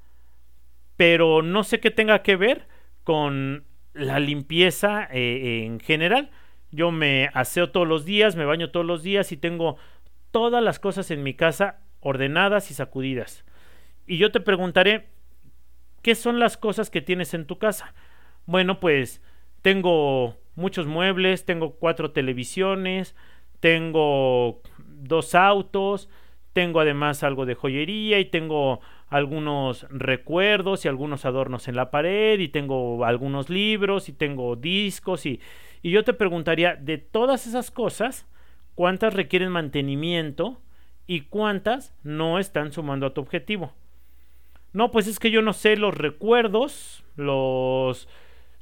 pero 0.96 1.42
no 1.42 1.64
sé 1.64 1.80
qué 1.80 1.90
tenga 1.90 2.22
que 2.22 2.36
ver 2.36 2.66
con 3.04 3.64
la 3.94 4.20
limpieza 4.20 5.08
eh, 5.10 5.64
en 5.64 5.80
general. 5.80 6.30
Yo 6.70 6.90
me 6.90 7.30
aseo 7.34 7.70
todos 7.70 7.86
los 7.86 8.04
días, 8.04 8.36
me 8.36 8.44
baño 8.44 8.70
todos 8.70 8.86
los 8.86 9.02
días 9.02 9.32
y 9.32 9.36
tengo 9.36 9.76
todas 10.30 10.62
las 10.62 10.78
cosas 10.78 11.10
en 11.10 11.22
mi 11.22 11.34
casa 11.34 11.80
ordenadas 12.00 12.70
y 12.70 12.74
sacudidas. 12.74 13.44
Y 14.06 14.18
yo 14.18 14.32
te 14.32 14.40
preguntaré, 14.40 15.08
¿qué 16.02 16.14
son 16.14 16.40
las 16.40 16.56
cosas 16.56 16.90
que 16.90 17.02
tienes 17.02 17.34
en 17.34 17.46
tu 17.46 17.58
casa? 17.58 17.94
Bueno, 18.46 18.80
pues 18.80 19.22
tengo 19.60 20.36
muchos 20.54 20.86
muebles, 20.86 21.44
tengo 21.44 21.72
cuatro 21.74 22.10
televisiones, 22.10 23.14
tengo 23.60 24.60
dos 24.78 25.34
autos, 25.34 26.08
tengo 26.52 26.80
además 26.80 27.22
algo 27.22 27.46
de 27.46 27.54
joyería 27.54 28.20
y 28.20 28.26
tengo 28.26 28.80
algunos 29.08 29.86
recuerdos 29.90 30.84
y 30.84 30.88
algunos 30.88 31.24
adornos 31.24 31.68
en 31.68 31.76
la 31.76 31.90
pared 31.90 32.40
y 32.40 32.48
tengo 32.48 33.04
algunos 33.04 33.50
libros 33.50 34.08
y 34.08 34.12
tengo 34.12 34.56
discos 34.56 35.26
y, 35.26 35.40
y 35.82 35.90
yo 35.90 36.04
te 36.04 36.14
preguntaría 36.14 36.76
de 36.76 36.98
todas 36.98 37.46
esas 37.46 37.70
cosas, 37.70 38.26
¿cuántas 38.74 39.14
requieren 39.14 39.50
mantenimiento 39.50 40.60
y 41.06 41.22
cuántas 41.22 41.94
no 42.02 42.38
están 42.38 42.72
sumando 42.72 43.06
a 43.06 43.14
tu 43.14 43.20
objetivo? 43.20 43.72
No, 44.72 44.90
pues 44.90 45.06
es 45.06 45.18
que 45.18 45.30
yo 45.30 45.42
no 45.42 45.52
sé 45.52 45.76
los 45.76 45.94
recuerdos, 45.94 47.04
los 47.16 48.08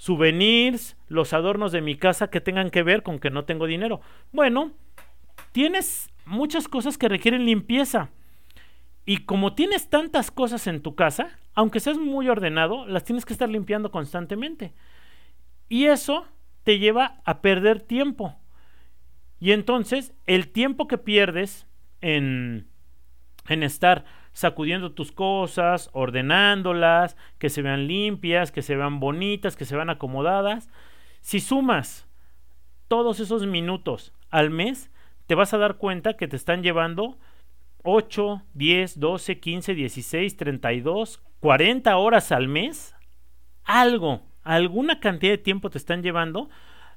souvenirs, 0.00 0.96
los 1.08 1.34
adornos 1.34 1.72
de 1.72 1.82
mi 1.82 1.94
casa 1.94 2.30
que 2.30 2.40
tengan 2.40 2.70
que 2.70 2.82
ver 2.82 3.02
con 3.02 3.18
que 3.18 3.28
no 3.28 3.44
tengo 3.44 3.66
dinero. 3.66 4.00
Bueno, 4.32 4.72
tienes 5.52 6.08
muchas 6.24 6.68
cosas 6.68 6.96
que 6.96 7.10
requieren 7.10 7.44
limpieza. 7.44 8.08
Y 9.04 9.18
como 9.26 9.54
tienes 9.54 9.90
tantas 9.90 10.30
cosas 10.30 10.66
en 10.68 10.80
tu 10.80 10.94
casa, 10.94 11.38
aunque 11.52 11.80
seas 11.80 11.98
muy 11.98 12.30
ordenado, 12.30 12.86
las 12.86 13.04
tienes 13.04 13.26
que 13.26 13.34
estar 13.34 13.50
limpiando 13.50 13.90
constantemente. 13.90 14.72
Y 15.68 15.84
eso 15.84 16.26
te 16.64 16.78
lleva 16.78 17.20
a 17.26 17.42
perder 17.42 17.82
tiempo. 17.82 18.38
Y 19.38 19.52
entonces 19.52 20.14
el 20.26 20.48
tiempo 20.48 20.88
que 20.88 20.96
pierdes 20.96 21.66
en, 22.00 22.66
en 23.48 23.62
estar 23.62 24.06
sacudiendo 24.40 24.92
tus 24.92 25.12
cosas, 25.12 25.90
ordenándolas, 25.92 27.14
que 27.38 27.50
se 27.50 27.61
vean 27.61 27.87
limpias, 27.87 28.50
que 28.50 28.62
se 28.62 28.74
vean 28.74 28.98
bonitas, 28.98 29.55
que 29.55 29.66
se 29.66 29.76
vean 29.76 29.90
acomodadas. 29.90 30.70
Si 31.20 31.40
sumas 31.40 32.09
todos 32.88 33.20
esos 33.20 33.46
minutos 33.46 34.14
al 34.31 34.48
mes, 34.48 34.90
te 35.26 35.35
vas 35.35 35.53
a 35.53 35.59
dar 35.59 35.76
cuenta 35.76 36.14
que 36.16 36.26
te 36.26 36.37
están 36.37 36.62
llevando 36.62 37.18
8, 37.83 38.42
10, 38.55 38.98
12, 38.98 39.40
15, 39.40 39.74
16, 39.74 40.37
32, 40.38 41.22
40 41.40 41.96
horas 41.98 42.33
al 42.33 42.48
mes. 42.48 42.96
Algo, 43.64 44.22
alguna 44.42 45.00
cantidad 45.00 45.33
de 45.33 45.38
tiempo 45.38 45.68
te 45.68 45.76
están 45.76 46.03
llevando, 46.03 46.48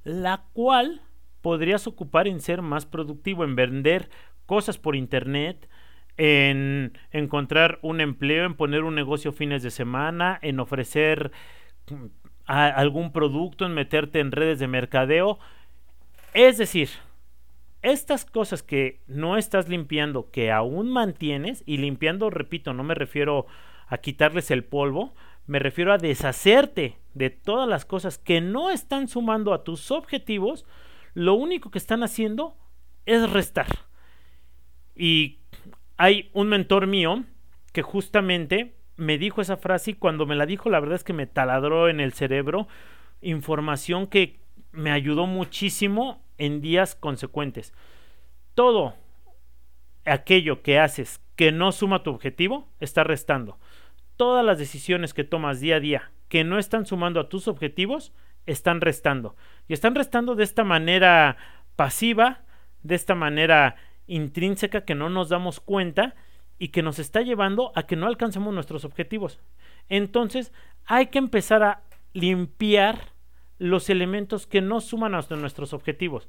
la 0.05 0.45
cual 0.53 1.01
podrías 1.41 1.87
ocupar 1.87 2.29
en 2.29 2.39
ser 2.39 2.61
más 2.61 2.85
productivo, 2.85 3.43
en 3.43 3.57
vender 3.57 4.09
cosas 4.45 4.77
por 4.77 4.95
internet, 4.95 5.69
en 6.17 6.97
encontrar 7.11 7.79
un 7.81 8.01
empleo, 8.01 8.45
en 8.45 8.55
poner 8.55 8.83
un 8.83 8.95
negocio 8.95 9.31
fines 9.31 9.63
de 9.63 9.71
semana, 9.71 10.39
en 10.41 10.59
ofrecer 10.59 11.31
mm, 11.89 12.05
algún 12.45 13.11
producto, 13.11 13.65
en 13.65 13.73
meterte 13.73 14.19
en 14.19 14.31
redes 14.31 14.59
de 14.59 14.67
mercadeo. 14.67 15.39
Es 16.33 16.57
decir, 16.57 16.89
estas 17.81 18.25
cosas 18.25 18.63
que 18.63 19.01
no 19.07 19.37
estás 19.37 19.69
limpiando, 19.69 20.31
que 20.31 20.51
aún 20.51 20.89
mantienes, 20.89 21.63
y 21.65 21.77
limpiando, 21.77 22.29
repito, 22.29 22.73
no 22.73 22.83
me 22.83 22.95
refiero 22.95 23.45
a 23.87 23.97
quitarles 23.97 24.51
el 24.51 24.63
polvo, 24.63 25.13
me 25.45 25.59
refiero 25.59 25.91
a 25.91 25.97
deshacerte 25.97 26.97
de 27.13 27.29
todas 27.29 27.67
las 27.67 27.85
cosas 27.85 28.17
que 28.17 28.39
no 28.39 28.69
están 28.69 29.07
sumando 29.07 29.53
a 29.53 29.63
tus 29.63 29.91
objetivos, 29.91 30.65
lo 31.13 31.33
único 31.35 31.69
que 31.69 31.77
están 31.77 32.03
haciendo 32.03 32.57
es 33.05 33.29
restar. 33.29 33.67
Y 34.95 35.39
hay 35.97 36.29
un 36.33 36.49
mentor 36.49 36.87
mío 36.87 37.23
que 37.71 37.81
justamente 37.81 38.75
me 38.95 39.17
dijo 39.17 39.41
esa 39.41 39.57
frase 39.57 39.91
y 39.91 39.95
cuando 39.95 40.25
me 40.25 40.35
la 40.35 40.45
dijo 40.45 40.69
la 40.69 40.79
verdad 40.79 40.95
es 40.95 41.03
que 41.03 41.13
me 41.13 41.27
taladró 41.27 41.89
en 41.89 41.99
el 41.99 42.13
cerebro 42.13 42.67
información 43.21 44.07
que 44.07 44.39
me 44.71 44.91
ayudó 44.91 45.27
muchísimo 45.27 46.23
en 46.37 46.61
días 46.61 46.95
consecuentes. 46.95 47.73
Todo 48.55 48.95
aquello 50.05 50.61
que 50.61 50.79
haces 50.79 51.21
que 51.35 51.51
no 51.51 51.71
suma 51.71 52.03
tu 52.03 52.11
objetivo 52.11 52.67
está 52.79 53.03
restando. 53.03 53.57
Todas 54.17 54.45
las 54.45 54.59
decisiones 54.59 55.13
que 55.13 55.23
tomas 55.23 55.59
día 55.59 55.77
a 55.77 55.79
día 55.79 56.11
que 56.27 56.43
no 56.43 56.57
están 56.57 56.85
sumando 56.85 57.19
a 57.19 57.29
tus 57.29 57.47
objetivos 57.47 58.11
están 58.45 58.81
restando. 58.81 59.35
Y 59.67 59.73
están 59.73 59.95
restando 59.95 60.35
de 60.35 60.43
esta 60.43 60.63
manera 60.63 61.37
pasiva, 61.75 62.41
de 62.81 62.95
esta 62.95 63.15
manera 63.15 63.75
intrínseca 64.07 64.85
que 64.85 64.95
no 64.95 65.09
nos 65.09 65.29
damos 65.29 65.59
cuenta 65.59 66.15
y 66.59 66.69
que 66.69 66.83
nos 66.83 66.99
está 66.99 67.21
llevando 67.21 67.71
a 67.75 67.83
que 67.83 67.95
no 67.95 68.07
alcancemos 68.07 68.53
nuestros 68.53 68.85
objetivos. 68.85 69.39
Entonces 69.89 70.51
hay 70.85 71.07
que 71.07 71.19
empezar 71.19 71.63
a 71.63 71.83
limpiar 72.13 73.13
los 73.59 73.89
elementos 73.89 74.47
que 74.47 74.61
no 74.61 74.81
suman 74.81 75.15
a 75.15 75.21
nuestros 75.35 75.73
objetivos. 75.73 76.27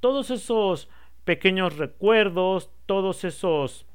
Todos 0.00 0.30
esos 0.30 0.88
pequeños 1.24 1.76
recuerdos, 1.76 2.70
todos 2.86 3.24
esos 3.24 3.86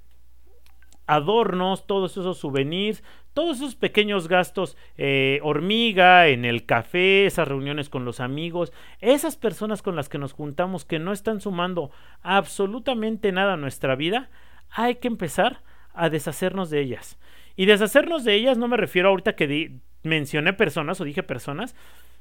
adornos, 1.07 1.85
todos 1.87 2.17
esos 2.17 2.37
souvenirs, 2.37 3.03
todos 3.33 3.57
esos 3.57 3.75
pequeños 3.75 4.27
gastos 4.27 4.77
eh, 4.97 5.39
hormiga 5.43 6.27
en 6.27 6.45
el 6.45 6.65
café, 6.65 7.25
esas 7.25 7.47
reuniones 7.47 7.89
con 7.89 8.05
los 8.05 8.19
amigos, 8.19 8.71
esas 9.01 9.35
personas 9.35 9.81
con 9.81 9.95
las 9.95 10.09
que 10.09 10.17
nos 10.17 10.33
juntamos 10.33 10.85
que 10.85 10.99
no 10.99 11.11
están 11.11 11.41
sumando 11.41 11.91
absolutamente 12.21 13.31
nada 13.31 13.53
a 13.53 13.57
nuestra 13.57 13.95
vida, 13.95 14.29
hay 14.69 14.95
que 14.95 15.07
empezar 15.07 15.61
a 15.93 16.09
deshacernos 16.09 16.69
de 16.69 16.81
ellas. 16.81 17.19
Y 17.55 17.65
deshacernos 17.65 18.23
de 18.23 18.35
ellas 18.35 18.57
no 18.57 18.67
me 18.67 18.77
refiero 18.77 19.09
ahorita 19.09 19.35
que 19.35 19.79
mencioné 20.03 20.53
personas 20.53 20.99
o 21.01 21.03
dije 21.03 21.23
personas, 21.23 21.75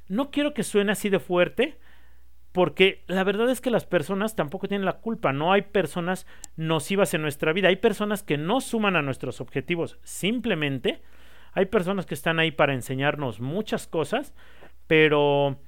no 0.07 0.31
quiero 0.31 0.53
que 0.53 0.63
suene 0.63 0.91
así 0.91 1.09
de 1.09 1.19
fuerte, 1.19 1.77
porque 2.53 3.03
la 3.07 3.23
verdad 3.23 3.49
es 3.49 3.61
que 3.61 3.71
las 3.71 3.85
personas 3.85 4.35
tampoco 4.35 4.67
tienen 4.67 4.85
la 4.85 4.99
culpa, 4.99 5.33
no 5.33 5.51
hay 5.51 5.63
personas 5.63 6.27
nocivas 6.55 7.13
en 7.15 7.23
nuestra 7.23 7.51
vida, 7.51 7.67
hay 7.67 7.77
personas 7.77 8.21
que 8.21 8.37
no 8.37 8.61
suman 8.61 8.95
a 8.95 9.01
nuestros 9.01 9.41
objetivos, 9.41 9.97
simplemente 10.03 11.01
hay 11.53 11.65
personas 11.65 12.05
que 12.05 12.13
están 12.13 12.39
ahí 12.39 12.51
para 12.51 12.75
enseñarnos 12.75 13.39
muchas 13.39 13.87
cosas, 13.87 14.33
pero 14.85 15.59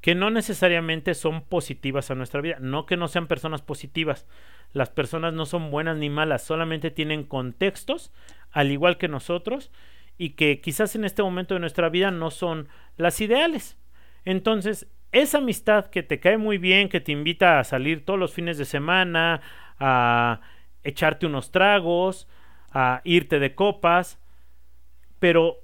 que 0.00 0.16
no 0.16 0.30
necesariamente 0.30 1.14
son 1.14 1.42
positivas 1.42 2.10
a 2.10 2.16
nuestra 2.16 2.40
vida, 2.40 2.56
no 2.60 2.84
que 2.84 2.96
no 2.96 3.06
sean 3.06 3.28
personas 3.28 3.62
positivas, 3.62 4.26
las 4.72 4.90
personas 4.90 5.34
no 5.34 5.46
son 5.46 5.70
buenas 5.70 5.96
ni 5.96 6.10
malas, 6.10 6.42
solamente 6.42 6.90
tienen 6.90 7.22
contextos, 7.22 8.12
al 8.50 8.72
igual 8.72 8.98
que 8.98 9.06
nosotros, 9.06 9.70
y 10.18 10.30
que 10.30 10.60
quizás 10.60 10.96
en 10.96 11.04
este 11.04 11.22
momento 11.22 11.54
de 11.54 11.60
nuestra 11.60 11.88
vida 11.90 12.10
no 12.10 12.32
son 12.32 12.68
las 12.96 13.20
ideales. 13.20 13.78
Entonces, 14.24 14.88
esa 15.12 15.38
amistad 15.38 15.86
que 15.86 16.02
te 16.02 16.20
cae 16.20 16.38
muy 16.38 16.58
bien, 16.58 16.88
que 16.88 17.00
te 17.00 17.12
invita 17.12 17.58
a 17.58 17.64
salir 17.64 18.04
todos 18.04 18.18
los 18.18 18.32
fines 18.32 18.58
de 18.58 18.64
semana, 18.64 19.40
a 19.78 20.40
echarte 20.82 21.26
unos 21.26 21.50
tragos, 21.50 22.28
a 22.72 23.00
irte 23.04 23.38
de 23.38 23.54
copas, 23.54 24.20
pero 25.18 25.58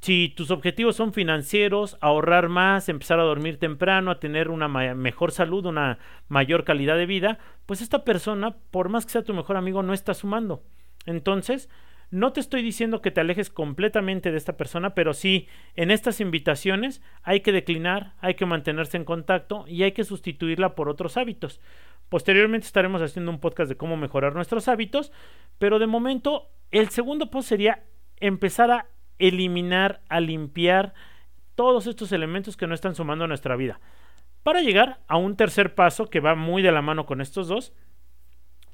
si 0.00 0.30
tus 0.30 0.50
objetivos 0.50 0.96
son 0.96 1.12
financieros, 1.12 1.98
ahorrar 2.00 2.48
más, 2.48 2.88
empezar 2.88 3.20
a 3.20 3.24
dormir 3.24 3.58
temprano, 3.58 4.10
a 4.10 4.18
tener 4.18 4.48
una 4.48 4.66
mejor 4.68 5.30
salud, 5.30 5.66
una 5.66 5.98
mayor 6.28 6.64
calidad 6.64 6.96
de 6.96 7.06
vida, 7.06 7.38
pues 7.66 7.82
esta 7.82 8.02
persona, 8.02 8.56
por 8.70 8.88
más 8.88 9.04
que 9.04 9.12
sea 9.12 9.22
tu 9.22 9.34
mejor 9.34 9.56
amigo, 9.56 9.82
no 9.82 9.92
está 9.92 10.14
sumando. 10.14 10.62
Entonces, 11.04 11.68
no 12.10 12.32
te 12.32 12.40
estoy 12.40 12.62
diciendo 12.62 13.00
que 13.00 13.10
te 13.10 13.20
alejes 13.20 13.50
completamente 13.50 14.32
de 14.32 14.36
esta 14.36 14.56
persona, 14.56 14.94
pero 14.94 15.14
sí, 15.14 15.48
en 15.76 15.90
estas 15.90 16.20
invitaciones 16.20 17.02
hay 17.22 17.40
que 17.40 17.52
declinar, 17.52 18.14
hay 18.20 18.34
que 18.34 18.46
mantenerse 18.46 18.96
en 18.96 19.04
contacto 19.04 19.64
y 19.68 19.84
hay 19.84 19.92
que 19.92 20.04
sustituirla 20.04 20.74
por 20.74 20.88
otros 20.88 21.16
hábitos. 21.16 21.60
Posteriormente 22.08 22.66
estaremos 22.66 23.00
haciendo 23.00 23.30
un 23.30 23.38
podcast 23.38 23.68
de 23.68 23.76
cómo 23.76 23.96
mejorar 23.96 24.34
nuestros 24.34 24.66
hábitos, 24.66 25.12
pero 25.58 25.78
de 25.78 25.86
momento 25.86 26.48
el 26.72 26.88
segundo 26.88 27.30
post 27.30 27.48
sería 27.48 27.84
empezar 28.16 28.72
a 28.72 28.86
eliminar, 29.18 30.00
a 30.08 30.18
limpiar 30.18 30.94
todos 31.54 31.86
estos 31.86 32.10
elementos 32.10 32.56
que 32.56 32.66
no 32.66 32.74
están 32.74 32.96
sumando 32.96 33.24
a 33.24 33.28
nuestra 33.28 33.54
vida. 33.54 33.80
Para 34.42 34.62
llegar 34.62 35.00
a 35.06 35.16
un 35.16 35.36
tercer 35.36 35.74
paso 35.74 36.10
que 36.10 36.18
va 36.18 36.34
muy 36.34 36.62
de 36.62 36.72
la 36.72 36.82
mano 36.82 37.06
con 37.06 37.20
estos 37.20 37.46
dos, 37.46 37.72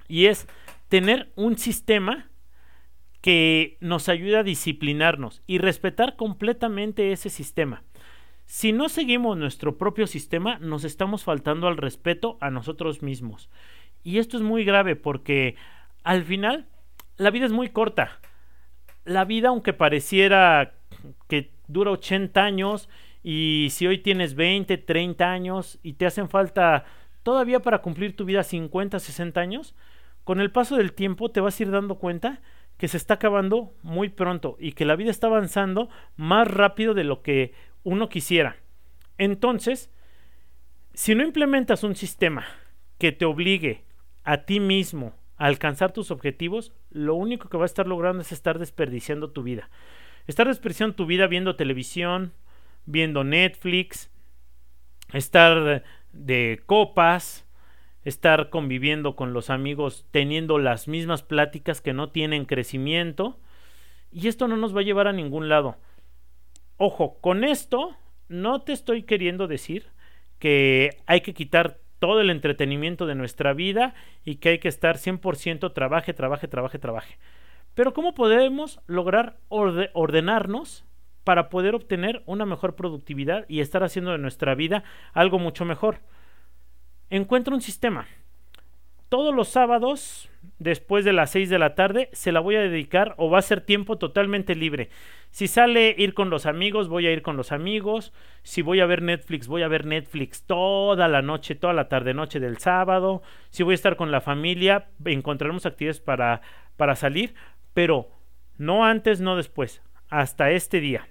y 0.08 0.26
es 0.26 0.46
tener 0.88 1.32
un 1.34 1.58
sistema 1.58 2.30
que 3.26 3.76
nos 3.80 4.08
ayude 4.08 4.36
a 4.36 4.44
disciplinarnos 4.44 5.42
y 5.48 5.58
respetar 5.58 6.14
completamente 6.14 7.10
ese 7.10 7.28
sistema. 7.28 7.82
Si 8.44 8.70
no 8.70 8.88
seguimos 8.88 9.36
nuestro 9.36 9.78
propio 9.78 10.06
sistema, 10.06 10.60
nos 10.60 10.84
estamos 10.84 11.24
faltando 11.24 11.66
al 11.66 11.76
respeto 11.76 12.38
a 12.40 12.50
nosotros 12.50 13.02
mismos. 13.02 13.50
Y 14.04 14.18
esto 14.18 14.36
es 14.36 14.44
muy 14.44 14.64
grave 14.64 14.94
porque 14.94 15.56
al 16.04 16.22
final 16.22 16.68
la 17.16 17.32
vida 17.32 17.46
es 17.46 17.50
muy 17.50 17.70
corta. 17.70 18.20
La 19.04 19.24
vida, 19.24 19.48
aunque 19.48 19.72
pareciera 19.72 20.74
que 21.26 21.50
dura 21.66 21.90
80 21.90 22.44
años, 22.44 22.88
y 23.24 23.70
si 23.72 23.88
hoy 23.88 23.98
tienes 23.98 24.36
20, 24.36 24.78
30 24.78 25.32
años 25.32 25.80
y 25.82 25.94
te 25.94 26.06
hacen 26.06 26.28
falta 26.28 26.84
todavía 27.24 27.58
para 27.58 27.82
cumplir 27.82 28.14
tu 28.14 28.24
vida 28.24 28.44
50, 28.44 29.00
60 29.00 29.40
años, 29.40 29.74
con 30.22 30.38
el 30.40 30.52
paso 30.52 30.76
del 30.76 30.92
tiempo 30.92 31.32
te 31.32 31.40
vas 31.40 31.58
a 31.58 31.62
ir 31.64 31.72
dando 31.72 31.96
cuenta 31.96 32.40
que 32.78 32.88
se 32.88 32.96
está 32.96 33.14
acabando 33.14 33.74
muy 33.82 34.08
pronto 34.08 34.56
y 34.58 34.72
que 34.72 34.84
la 34.84 34.96
vida 34.96 35.10
está 35.10 35.28
avanzando 35.28 35.88
más 36.16 36.48
rápido 36.48 36.94
de 36.94 37.04
lo 37.04 37.22
que 37.22 37.54
uno 37.84 38.08
quisiera. 38.08 38.56
Entonces, 39.18 39.90
si 40.92 41.14
no 41.14 41.22
implementas 41.22 41.84
un 41.84 41.94
sistema 41.94 42.46
que 42.98 43.12
te 43.12 43.24
obligue 43.24 43.84
a 44.24 44.44
ti 44.44 44.60
mismo 44.60 45.14
a 45.36 45.46
alcanzar 45.46 45.92
tus 45.92 46.10
objetivos, 46.10 46.72
lo 46.90 47.14
único 47.14 47.48
que 47.48 47.56
va 47.56 47.64
a 47.64 47.66
estar 47.66 47.86
logrando 47.86 48.22
es 48.22 48.32
estar 48.32 48.58
desperdiciando 48.58 49.30
tu 49.30 49.42
vida. 49.42 49.70
Estar 50.26 50.48
desperdiciando 50.48 50.96
tu 50.96 51.06
vida 51.06 51.26
viendo 51.26 51.56
televisión, 51.56 52.32
viendo 52.84 53.24
Netflix, 53.24 54.10
estar 55.12 55.84
de 56.12 56.62
copas, 56.66 57.45
estar 58.06 58.50
conviviendo 58.50 59.16
con 59.16 59.32
los 59.32 59.50
amigos, 59.50 60.06
teniendo 60.12 60.58
las 60.58 60.86
mismas 60.86 61.24
pláticas 61.24 61.80
que 61.80 61.92
no 61.92 62.10
tienen 62.10 62.44
crecimiento. 62.44 63.40
Y 64.12 64.28
esto 64.28 64.46
no 64.46 64.56
nos 64.56 64.74
va 64.74 64.80
a 64.80 64.84
llevar 64.84 65.08
a 65.08 65.12
ningún 65.12 65.48
lado. 65.48 65.76
Ojo, 66.76 67.18
con 67.20 67.42
esto 67.42 67.96
no 68.28 68.60
te 68.60 68.72
estoy 68.72 69.02
queriendo 69.02 69.48
decir 69.48 69.88
que 70.38 70.98
hay 71.06 71.22
que 71.22 71.34
quitar 71.34 71.78
todo 71.98 72.20
el 72.20 72.30
entretenimiento 72.30 73.06
de 73.06 73.16
nuestra 73.16 73.54
vida 73.54 73.94
y 74.24 74.36
que 74.36 74.50
hay 74.50 74.58
que 74.60 74.68
estar 74.68 74.98
100% 74.98 75.72
trabaje, 75.72 76.14
trabaje, 76.14 76.46
trabaje, 76.46 76.78
trabaje. 76.78 77.18
Pero 77.74 77.92
¿cómo 77.92 78.14
podemos 78.14 78.78
lograr 78.86 79.38
ordenarnos 79.48 80.84
para 81.24 81.48
poder 81.48 81.74
obtener 81.74 82.22
una 82.26 82.46
mejor 82.46 82.76
productividad 82.76 83.46
y 83.48 83.58
estar 83.58 83.82
haciendo 83.82 84.12
de 84.12 84.18
nuestra 84.18 84.54
vida 84.54 84.84
algo 85.12 85.40
mucho 85.40 85.64
mejor? 85.64 85.98
Encuentra 87.10 87.54
un 87.54 87.60
sistema. 87.60 88.06
todos 89.08 89.32
los 89.32 89.48
sábados, 89.48 90.28
después 90.58 91.04
de 91.04 91.12
las 91.12 91.30
6 91.30 91.48
de 91.48 91.60
la 91.60 91.76
tarde, 91.76 92.08
se 92.12 92.32
la 92.32 92.40
voy 92.40 92.56
a 92.56 92.60
dedicar 92.60 93.14
o 93.18 93.30
va 93.30 93.38
a 93.38 93.42
ser 93.42 93.60
tiempo 93.60 93.98
totalmente 93.98 94.56
libre. 94.56 94.90
Si 95.30 95.46
sale 95.46 95.94
ir 95.96 96.12
con 96.12 96.28
los 96.28 96.44
amigos, 96.44 96.88
voy 96.88 97.06
a 97.06 97.12
ir 97.12 97.22
con 97.22 97.36
los 97.36 97.52
amigos. 97.52 98.12
Si 98.42 98.62
voy 98.62 98.80
a 98.80 98.86
ver 98.86 99.02
Netflix, 99.02 99.46
voy 99.46 99.62
a 99.62 99.68
ver 99.68 99.86
Netflix 99.86 100.42
toda 100.42 101.06
la 101.06 101.22
noche, 101.22 101.54
toda 101.54 101.72
la 101.72 101.88
tarde 101.88 102.14
noche 102.14 102.40
del 102.40 102.58
sábado. 102.58 103.22
Si 103.50 103.62
voy 103.62 103.72
a 103.72 103.76
estar 103.76 103.96
con 103.96 104.10
la 104.10 104.20
familia, 104.20 104.88
encontraremos 105.04 105.66
actividades 105.66 106.00
para, 106.00 106.40
para 106.76 106.96
salir, 106.96 107.34
pero 107.74 108.10
no 108.58 108.84
antes, 108.84 109.20
no 109.20 109.36
después, 109.36 109.82
hasta 110.08 110.50
este 110.50 110.80
día. 110.80 111.08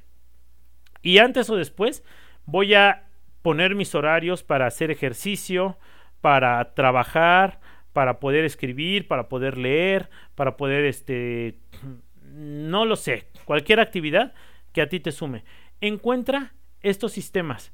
Y 1.01 1.19
antes 1.19 1.49
o 1.49 1.55
después 1.55 2.03
voy 2.45 2.73
a 2.73 3.04
poner 3.45 3.75
mis 3.75 3.93
horarios 3.93 4.41
para 4.41 4.65
hacer 4.65 4.89
ejercicio, 4.89 5.77
para 6.19 6.73
trabajar, 6.73 7.59
para 7.93 8.19
poder 8.19 8.43
escribir, 8.43 9.07
para 9.07 9.29
poder 9.29 9.55
leer, 9.55 10.09
para 10.33 10.57
poder, 10.57 10.83
este, 10.83 11.59
no 12.23 12.85
lo 12.85 12.95
sé, 12.95 13.27
cualquier 13.45 13.79
actividad 13.79 14.33
que 14.73 14.81
a 14.81 14.89
ti 14.89 14.99
te 14.99 15.11
sume. 15.11 15.43
Encuentra 15.79 16.55
estos 16.81 17.11
sistemas 17.11 17.71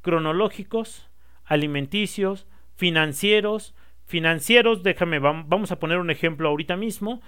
cronológicos, 0.00 1.10
alimenticios, 1.44 2.46
financieros, 2.76 3.74
financieros, 4.06 4.82
déjame, 4.82 5.18
vamos 5.18 5.70
a 5.70 5.78
poner 5.78 5.98
un 5.98 6.10
ejemplo 6.10 6.48
ahorita 6.48 6.76
mismo. 6.76 7.20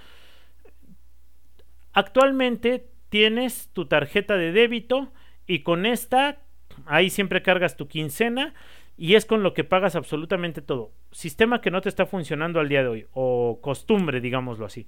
Actualmente 1.92 2.88
tienes 3.10 3.68
tu 3.74 3.84
tarjeta 3.84 4.38
de 4.38 4.50
débito 4.50 5.12
y 5.46 5.58
con 5.58 5.84
esta, 5.84 6.40
ahí 6.86 7.10
siempre 7.10 7.42
cargas 7.42 7.76
tu 7.76 7.88
quincena 7.88 8.54
y 8.96 9.14
es 9.14 9.24
con 9.24 9.42
lo 9.42 9.54
que 9.54 9.64
pagas 9.64 9.96
absolutamente 9.96 10.62
todo. 10.62 10.92
Sistema 11.10 11.60
que 11.60 11.70
no 11.70 11.80
te 11.80 11.88
está 11.88 12.06
funcionando 12.06 12.60
al 12.60 12.68
día 12.68 12.82
de 12.82 12.88
hoy, 12.88 13.06
o 13.12 13.58
costumbre, 13.60 14.20
digámoslo 14.20 14.66
así. 14.66 14.86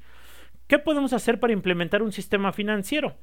¿Qué 0.67 0.79
podemos 0.79 1.13
hacer 1.13 1.41
para 1.41 1.53
implementar 1.53 2.03
un 2.03 2.13
sistema 2.13 2.53
financiero? 2.53 3.17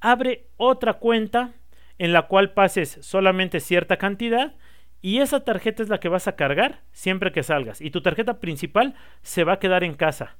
Abre 0.00 0.46
otra 0.56 0.94
cuenta 0.94 1.52
en 1.98 2.12
la 2.12 2.22
cual 2.22 2.52
pases 2.52 2.98
solamente 3.02 3.60
cierta 3.60 3.98
cantidad 3.98 4.54
y 5.02 5.18
esa 5.18 5.44
tarjeta 5.44 5.82
es 5.82 5.88
la 5.88 6.00
que 6.00 6.08
vas 6.08 6.28
a 6.28 6.36
cargar 6.36 6.82
siempre 6.92 7.32
que 7.32 7.42
salgas. 7.42 7.80
Y 7.80 7.90
tu 7.90 8.00
tarjeta 8.00 8.40
principal 8.40 8.94
se 9.22 9.44
va 9.44 9.54
a 9.54 9.58
quedar 9.58 9.84
en 9.84 9.94
casa. 9.94 10.36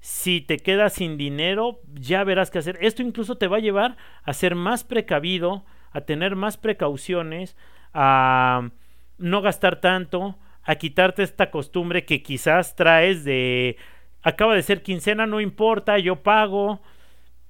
Si 0.00 0.40
te 0.40 0.56
quedas 0.56 0.94
sin 0.94 1.16
dinero, 1.16 1.80
ya 1.94 2.24
verás 2.24 2.50
qué 2.50 2.58
hacer. 2.58 2.76
Esto 2.80 3.02
incluso 3.02 3.36
te 3.36 3.46
va 3.46 3.58
a 3.58 3.60
llevar 3.60 3.96
a 4.24 4.32
ser 4.32 4.54
más 4.54 4.84
precavido, 4.84 5.64
a 5.92 6.02
tener 6.02 6.36
más 6.36 6.56
precauciones, 6.56 7.56
a 7.92 8.70
no 9.18 9.42
gastar 9.42 9.80
tanto, 9.80 10.36
a 10.62 10.76
quitarte 10.76 11.22
esta 11.22 11.50
costumbre 11.50 12.04
que 12.04 12.22
quizás 12.22 12.76
traes 12.76 13.24
de 13.24 13.76
acaba 14.22 14.54
de 14.54 14.62
ser 14.62 14.82
quincena, 14.82 15.26
no 15.26 15.40
importa, 15.40 15.98
yo 15.98 16.22
pago, 16.22 16.80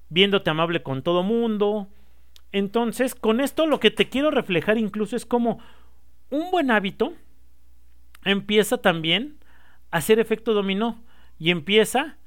viéndote 0.09 0.49
amable 0.49 0.81
con 0.81 1.03
todo 1.03 1.23
mundo. 1.23 1.87
Entonces, 2.51 3.15
con 3.15 3.41
esto 3.41 3.67
lo 3.67 3.79
que 3.79 3.91
te 3.91 4.09
quiero 4.09 4.31
reflejar 4.31 4.77
incluso 4.77 5.15
es 5.15 5.25
como 5.25 5.59
un 6.29 6.51
buen 6.51 6.71
hábito 6.71 7.13
empieza 8.25 8.77
también 8.77 9.37
a 9.91 9.97
hacer 9.97 10.19
efecto 10.19 10.53
dominó 10.53 11.03
y 11.39 11.51
empieza 11.51 12.17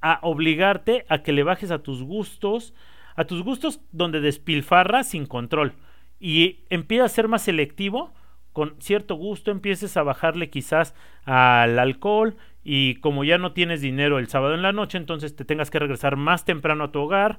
a 0.00 0.18
obligarte 0.22 1.06
a 1.08 1.22
que 1.22 1.32
le 1.32 1.42
bajes 1.42 1.70
a 1.70 1.82
tus 1.82 2.02
gustos, 2.02 2.74
a 3.16 3.24
tus 3.24 3.42
gustos 3.42 3.80
donde 3.92 4.20
despilfarras 4.20 5.08
sin 5.10 5.26
control 5.26 5.72
y 6.20 6.60
empieza 6.70 7.04
a 7.04 7.08
ser 7.08 7.28
más 7.28 7.42
selectivo 7.42 8.14
con 8.56 8.74
cierto 8.80 9.16
gusto 9.16 9.50
empieces 9.50 9.98
a 9.98 10.02
bajarle 10.02 10.48
quizás 10.48 10.94
al 11.26 11.78
alcohol 11.78 12.36
y 12.64 12.94
como 12.96 13.22
ya 13.22 13.36
no 13.36 13.52
tienes 13.52 13.82
dinero 13.82 14.18
el 14.18 14.28
sábado 14.28 14.54
en 14.54 14.62
la 14.62 14.72
noche, 14.72 14.96
entonces 14.96 15.36
te 15.36 15.44
tengas 15.44 15.70
que 15.70 15.78
regresar 15.78 16.16
más 16.16 16.46
temprano 16.46 16.84
a 16.84 16.90
tu 16.90 17.00
hogar. 17.00 17.38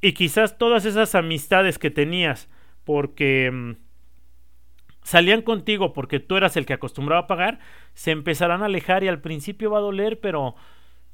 Y 0.00 0.14
quizás 0.14 0.56
todas 0.56 0.86
esas 0.86 1.14
amistades 1.14 1.78
que 1.78 1.90
tenías 1.90 2.48
porque 2.84 3.50
mm, 3.52 3.72
salían 5.02 5.42
contigo 5.42 5.92
porque 5.92 6.18
tú 6.18 6.38
eras 6.38 6.56
el 6.56 6.64
que 6.64 6.72
acostumbraba 6.72 7.24
a 7.24 7.26
pagar, 7.26 7.58
se 7.92 8.10
empezarán 8.10 8.62
a 8.62 8.66
alejar 8.66 9.04
y 9.04 9.08
al 9.08 9.20
principio 9.20 9.70
va 9.70 9.78
a 9.78 9.82
doler, 9.82 10.18
pero 10.18 10.56